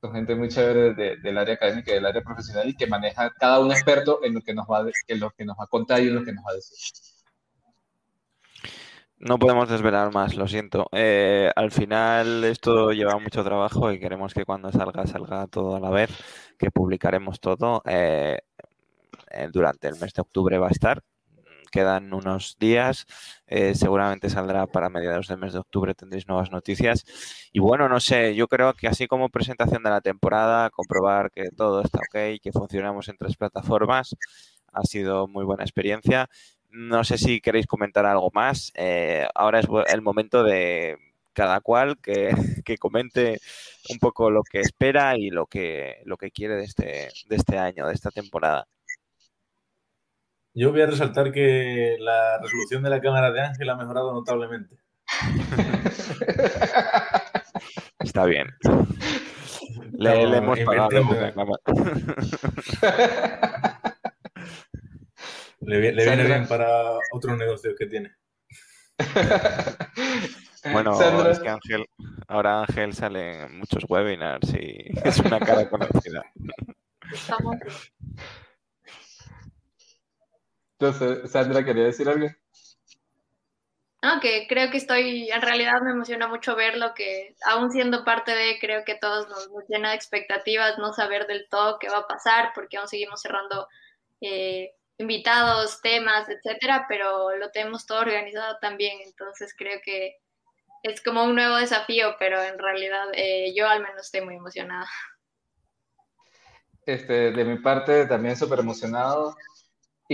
con 0.00 0.12
gente 0.12 0.34
muy 0.34 0.48
chévere 0.48 1.16
del 1.16 1.38
área 1.38 1.54
académica 1.54 1.92
y 1.92 1.94
del 1.94 2.06
área 2.06 2.22
profesional 2.22 2.68
y 2.68 2.74
que 2.74 2.88
maneja 2.88 3.32
cada 3.38 3.60
un 3.60 3.70
experto 3.70 4.22
en 4.24 4.34
lo 4.34 4.40
que 4.42 4.52
nos 4.52 4.66
va, 4.66 4.84
en 5.06 5.20
lo 5.20 5.30
que 5.30 5.44
nos 5.44 5.56
va 5.56 5.64
a 5.64 5.68
contar 5.68 6.02
y 6.02 6.08
en 6.08 6.16
lo 6.16 6.24
que 6.24 6.32
nos 6.32 6.44
va 6.44 6.50
a 6.50 6.54
decir. 6.54 6.76
No 9.18 9.38
podemos 9.38 9.68
desvelar 9.68 10.12
más, 10.12 10.34
lo 10.34 10.48
siento. 10.48 10.88
Eh, 10.90 11.48
al 11.54 11.70
final 11.70 12.42
esto 12.42 12.90
lleva 12.90 13.20
mucho 13.20 13.44
trabajo 13.44 13.92
y 13.92 14.00
queremos 14.00 14.34
que 14.34 14.44
cuando 14.44 14.72
salga, 14.72 15.06
salga 15.06 15.46
todo 15.46 15.76
a 15.76 15.80
la 15.80 15.90
vez, 15.90 16.10
que 16.58 16.72
publicaremos 16.72 17.38
todo. 17.38 17.82
Eh, 17.86 18.40
eh, 19.30 19.48
durante 19.52 19.86
el 19.86 19.94
mes 20.00 20.12
de 20.12 20.22
octubre 20.22 20.58
va 20.58 20.66
a 20.66 20.72
estar. 20.72 21.02
Quedan 21.72 22.14
unos 22.14 22.56
días. 22.60 23.06
Eh, 23.48 23.74
seguramente 23.74 24.30
saldrá 24.30 24.66
para 24.68 24.90
mediados 24.90 25.26
del 25.26 25.38
mes 25.38 25.52
de 25.54 25.58
octubre, 25.58 25.94
tendréis 25.94 26.28
nuevas 26.28 26.52
noticias. 26.52 27.04
Y 27.52 27.58
bueno, 27.58 27.88
no 27.88 27.98
sé, 27.98 28.36
yo 28.36 28.46
creo 28.46 28.74
que 28.74 28.86
así 28.86 29.08
como 29.08 29.30
presentación 29.30 29.82
de 29.82 29.90
la 29.90 30.00
temporada, 30.00 30.70
comprobar 30.70 31.32
que 31.32 31.50
todo 31.50 31.82
está 31.82 31.98
ok, 31.98 32.40
que 32.40 32.52
funcionamos 32.52 33.08
en 33.08 33.16
tres 33.16 33.36
plataformas, 33.36 34.14
ha 34.72 34.82
sido 34.84 35.26
muy 35.26 35.44
buena 35.44 35.64
experiencia. 35.64 36.28
No 36.70 37.04
sé 37.04 37.18
si 37.18 37.40
queréis 37.40 37.66
comentar 37.66 38.06
algo 38.06 38.30
más. 38.32 38.72
Eh, 38.76 39.26
ahora 39.34 39.60
es 39.60 39.66
el 39.92 40.02
momento 40.02 40.44
de 40.44 40.96
cada 41.32 41.60
cual 41.60 41.98
que, 42.00 42.30
que, 42.64 42.78
comente 42.78 43.40
un 43.90 43.98
poco 43.98 44.30
lo 44.30 44.42
que 44.42 44.60
espera 44.60 45.16
y 45.16 45.30
lo 45.30 45.46
que, 45.46 46.02
lo 46.04 46.16
que 46.16 46.30
quiere 46.30 46.56
de 46.56 46.64
este, 46.64 47.10
de 47.28 47.36
este 47.36 47.58
año, 47.58 47.86
de 47.86 47.94
esta 47.94 48.10
temporada. 48.10 48.66
Yo 50.54 50.70
voy 50.70 50.82
a 50.82 50.86
resaltar 50.86 51.32
que 51.32 51.96
la 51.98 52.38
resolución 52.38 52.82
de 52.82 52.90
la 52.90 53.00
cámara 53.00 53.32
de 53.32 53.40
Ángel 53.40 53.70
ha 53.70 53.76
mejorado 53.76 54.12
notablemente. 54.12 54.76
Está 58.00 58.26
bien. 58.26 58.48
Le, 59.92 60.26
le 60.26 60.36
hemos 60.36 60.60
pagado 60.60 60.90
cámara. 61.34 61.58
Le, 65.64 65.92
le 65.92 66.04
viene 66.04 66.24
bien 66.24 66.48
para 66.48 66.98
otros 67.12 67.38
negocios 67.38 67.74
que 67.78 67.86
tiene. 67.86 68.10
Bueno, 70.70 70.92
es 71.28 71.40
que 71.40 71.48
Ángel, 71.48 71.84
ahora 72.28 72.60
Ángel 72.60 72.92
sale 72.92 73.46
en 73.46 73.58
muchos 73.58 73.84
webinars 73.88 74.54
y 74.54 74.92
es 75.02 75.18
una 75.18 75.40
cara 75.40 75.68
conocida. 75.68 76.22
Entonces, 80.82 81.30
Sandra, 81.30 81.64
¿quería 81.64 81.84
decir 81.84 82.08
algo? 82.08 82.26
No, 84.02 84.18
que 84.20 84.48
creo 84.48 84.68
que 84.68 84.78
estoy, 84.78 85.30
en 85.30 85.40
realidad 85.40 85.80
me 85.80 85.92
emociona 85.92 86.26
mucho 86.26 86.56
ver 86.56 86.76
lo 86.76 86.92
que, 86.92 87.36
aún 87.46 87.70
siendo 87.70 88.04
parte 88.04 88.34
de, 88.34 88.58
creo 88.58 88.84
que 88.84 88.96
todos 88.96 89.28
nos, 89.28 89.48
llena 89.68 89.90
de 89.90 89.94
expectativas, 89.94 90.78
no 90.78 90.92
saber 90.92 91.28
del 91.28 91.48
todo 91.48 91.78
qué 91.78 91.88
va 91.88 91.98
a 91.98 92.08
pasar, 92.08 92.50
porque 92.52 92.78
aún 92.78 92.88
seguimos 92.88 93.20
cerrando 93.20 93.68
eh, 94.20 94.72
invitados, 94.98 95.80
temas, 95.82 96.28
etcétera, 96.28 96.86
pero 96.88 97.36
lo 97.36 97.52
tenemos 97.52 97.86
todo 97.86 98.00
organizado 98.00 98.58
también, 98.60 98.98
entonces 99.04 99.54
creo 99.56 99.78
que 99.84 100.16
es 100.82 101.00
como 101.00 101.22
un 101.22 101.36
nuevo 101.36 101.58
desafío, 101.58 102.16
pero 102.18 102.42
en 102.42 102.58
realidad 102.58 103.06
eh, 103.12 103.54
yo 103.54 103.68
al 103.68 103.82
menos 103.82 104.06
estoy 104.06 104.22
muy 104.22 104.34
emocionada. 104.34 104.88
Este, 106.84 107.30
de 107.30 107.44
mi 107.44 107.58
parte 107.58 108.06
también 108.06 108.36
súper 108.36 108.58
emocionado. 108.58 109.36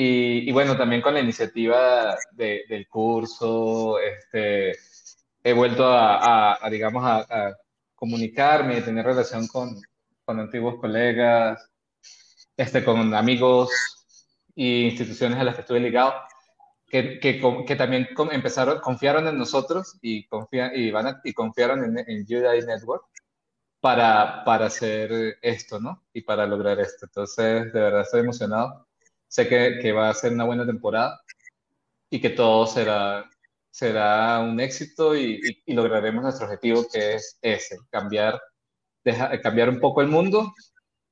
Y, 0.01 0.53
bueno, 0.53 0.77
también 0.77 1.03
con 1.03 1.15
la 1.15 1.21
iniciativa 1.21 2.17
del 2.31 2.87
curso, 2.87 3.99
este, 3.99 4.79
he 5.43 5.53
vuelto 5.53 5.85
a, 5.89 6.57
digamos, 6.71 7.03
a, 7.05 7.57
comunicarme 7.97 8.79
y 8.79 8.83
tener 8.83 9.05
relación 9.05 9.49
con, 9.49 9.75
con 10.25 10.39
antiguos 10.39 10.77
colegas, 10.81 11.69
este, 12.57 12.85
con 12.85 13.13
amigos 13.13 13.71
e 14.55 14.87
instituciones 14.91 15.41
a 15.41 15.43
las 15.45 15.57
que 15.57 15.63
estuve 15.63 15.81
ligado 15.81 16.15
que, 16.87 17.19
que, 17.19 17.41
que, 17.67 17.77
también 17.77 18.09
empezaron, 18.31 18.79
confiaron 18.79 19.27
en 19.27 19.37
nosotros 19.37 19.99
y, 20.01 20.29
confían, 20.29 20.71
y, 20.77 20.93
van 20.93 21.21
y 21.25 21.33
confiaron 21.33 21.85
en, 21.85 21.99
en 21.99 22.23
UDI 22.23 22.65
Network 22.67 23.05
para, 23.81 24.45
para 24.45 24.67
hacer 24.67 25.39
esto, 25.43 25.81
¿no? 25.81 26.05
Y 26.13 26.23
para 26.23 26.47
lograr 26.47 26.79
esto. 26.79 27.07
Entonces, 27.07 27.73
de 27.73 27.81
verdad 27.81 28.03
estoy 28.03 28.21
emocionado. 28.21 28.88
Sé 29.29 29.49
que, 29.49 29.79
que 29.81 29.93
va 29.93 30.09
a 30.11 30.15
ser 30.15 30.33
una 30.33 30.45
buena 30.45 30.67
temporada 30.67 31.21
y 32.11 32.21
que 32.21 32.31
todo 32.31 32.67
será, 32.67 33.29
será 33.71 34.41
un 34.41 34.59
éxito 34.61 35.17
y, 35.17 35.41
y, 35.67 35.75
lograremos 35.75 36.23
nuestro 36.23 36.47
objetivo 36.47 36.87
que 36.91 37.17
es 37.17 37.39
ese, 37.43 37.79
cambiar, 37.91 38.41
deja, 39.05 39.41
cambiar 39.41 39.69
un 39.69 39.81
poco 39.81 40.01
el 40.03 40.09
mundo, 40.09 40.53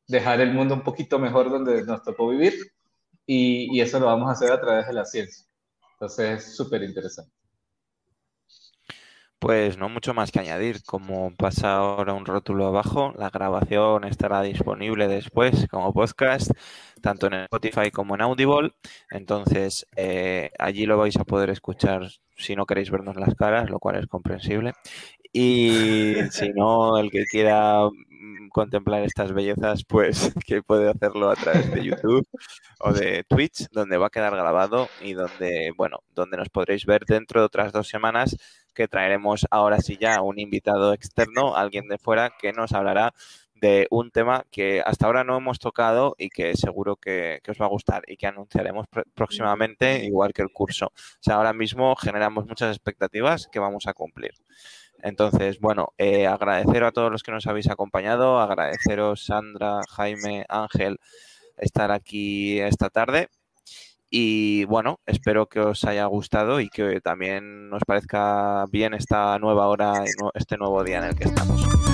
dejar 0.09 0.41
el 0.41 0.53
mundo 0.53 0.75
un 0.75 0.83
poquito 0.83 1.19
mejor 1.19 1.51
donde 1.51 1.85
nos 1.85 2.03
tocó 2.03 2.29
vivir 2.29 2.55
y, 3.27 3.77
y 3.77 3.81
eso 3.83 4.01
lo 4.01 4.07
vamos 4.07 4.29
a 4.29 4.33
hacer 4.33 4.51
a 4.53 4.61
través 4.61 4.87
de 4.87 4.95
la 4.95 5.05
ciencia. 5.05 5.47
Entonces 5.93 6.47
es 6.47 6.57
súper 6.57 6.83
interesante. 6.83 7.36
Pues 9.47 9.79
no 9.79 9.89
mucho 9.89 10.13
más 10.13 10.33
que 10.33 10.41
añadir. 10.41 10.83
Como 10.83 11.33
pasa 11.37 11.77
ahora 11.77 12.15
un 12.15 12.27
rótulo 12.27 12.67
abajo, 12.67 13.15
la 13.17 13.31
grabación 13.31 14.03
estará 14.03 14.43
disponible 14.43 15.07
después 15.07 15.69
como 15.71 15.93
podcast, 15.93 16.51
tanto 17.01 17.29
en 17.29 17.35
Spotify 17.35 17.93
como 17.93 18.17
en 18.17 18.23
Audible. 18.23 18.73
Entonces, 19.09 19.87
eh, 19.95 20.51
allí 20.59 20.85
lo 20.85 20.99
vais 20.99 21.17
a 21.17 21.25
poder 21.25 21.51
escuchar 21.51 22.09
si 22.37 22.57
no 22.57 22.67
queréis 22.67 22.91
vernos 22.91 23.15
las 23.15 23.37
caras, 23.37 23.71
lo 23.71 23.79
cual 23.79 23.95
es 23.95 24.09
comprensible. 24.09 24.73
Y 25.33 26.17
si 26.33 26.49
no, 26.49 26.99
el 26.99 27.13
que 27.13 27.25
quiera 27.27 27.89
contemplar 28.51 29.05
estas 29.05 29.33
bellezas, 29.33 29.85
pues 29.85 30.35
que 30.45 30.63
puede 30.63 30.91
hacerlo 30.91 31.31
a 31.31 31.37
través 31.37 31.71
de 31.73 31.85
YouTube 31.85 32.27
o 32.81 32.93
de 32.93 33.23
Twitch, 33.29 33.69
donde 33.71 33.97
va 33.97 34.09
a 34.09 34.11
quedar 34.11 34.35
grabado 34.35 34.89
y 35.03 35.13
donde, 35.13 35.73
bueno, 35.77 36.01
donde 36.17 36.37
nos 36.37 36.49
podréis 36.49 36.85
ver 36.85 37.05
dentro 37.07 37.41
de 37.41 37.47
otras 37.47 37.73
dos 37.73 37.87
semanas 37.89 38.37
que 38.77 38.87
traeremos 38.87 39.47
ahora 39.51 39.81
sí 39.81 39.97
ya 40.01 40.23
un 40.23 40.39
invitado 40.39 40.93
externo, 40.93 41.57
alguien 41.57 41.89
de 41.89 41.99
fuera 41.99 42.31
que 42.39 42.53
nos 42.53 42.73
hablará 42.73 43.15
de 43.55 43.89
un 43.91 44.11
tema 44.11 44.45
que 44.51 44.83
hasta 44.85 45.07
ahora 45.07 45.25
no 45.25 45.37
hemos 45.37 45.59
tocado 45.59 46.15
y 46.19 46.29
que 46.29 46.55
seguro 46.57 46.97
que, 46.97 47.41
os 47.49 47.61
va 47.61 47.67
a 47.67 47.71
gustar 47.71 48.03
y 48.07 48.17
que 48.17 48.27
anunciaremos 48.27 48.87
pr 48.89 49.05
próximamente, 49.15 50.05
igual 50.05 50.33
que 50.35 50.43
el 50.43 50.53
curso. 50.53 50.87
O 50.87 51.23
sea, 51.23 51.37
ahora 51.37 51.55
mismo 51.55 51.97
generamos 51.97 52.47
muchas 52.47 52.71
expectativas 52.77 53.49
que 53.49 53.59
vamos 53.59 53.87
a 53.87 53.95
cumplir. 53.95 54.33
Entonces, 55.03 55.59
bueno, 55.59 55.95
eh, 55.99 56.27
agradecer 56.27 56.85
a 56.85 56.93
todos 56.93 57.11
los 57.11 57.23
que 57.23 57.33
nos 57.33 57.47
habéis 57.47 57.71
acompañado, 57.71 58.41
agradeceros 58.41 59.25
Sandra, 59.25 59.81
Jaime, 59.91 60.45
Ángel, 60.49 60.99
estar 61.57 61.91
aquí 61.91 62.61
esta 62.61 62.91
tarde. 62.91 63.29
Y 64.11 64.65
bueno, 64.65 65.01
espero 65.07 65.47
que 65.47 65.61
os 65.61 65.85
haya 65.85 66.07
gustado 66.07 66.61
y 66.61 66.69
que 66.69 67.01
también 67.01 67.69
nos 67.69 67.83
parezca 67.85 68.65
bien 68.71 68.95
esta 68.95 69.39
nueva 69.39 69.67
hora 69.67 70.05
este 70.35 70.57
nuevo 70.57 70.83
día 70.85 70.99
en 70.99 71.05
el 71.05 71.17
que 71.17 71.25
estamos. 71.25 71.86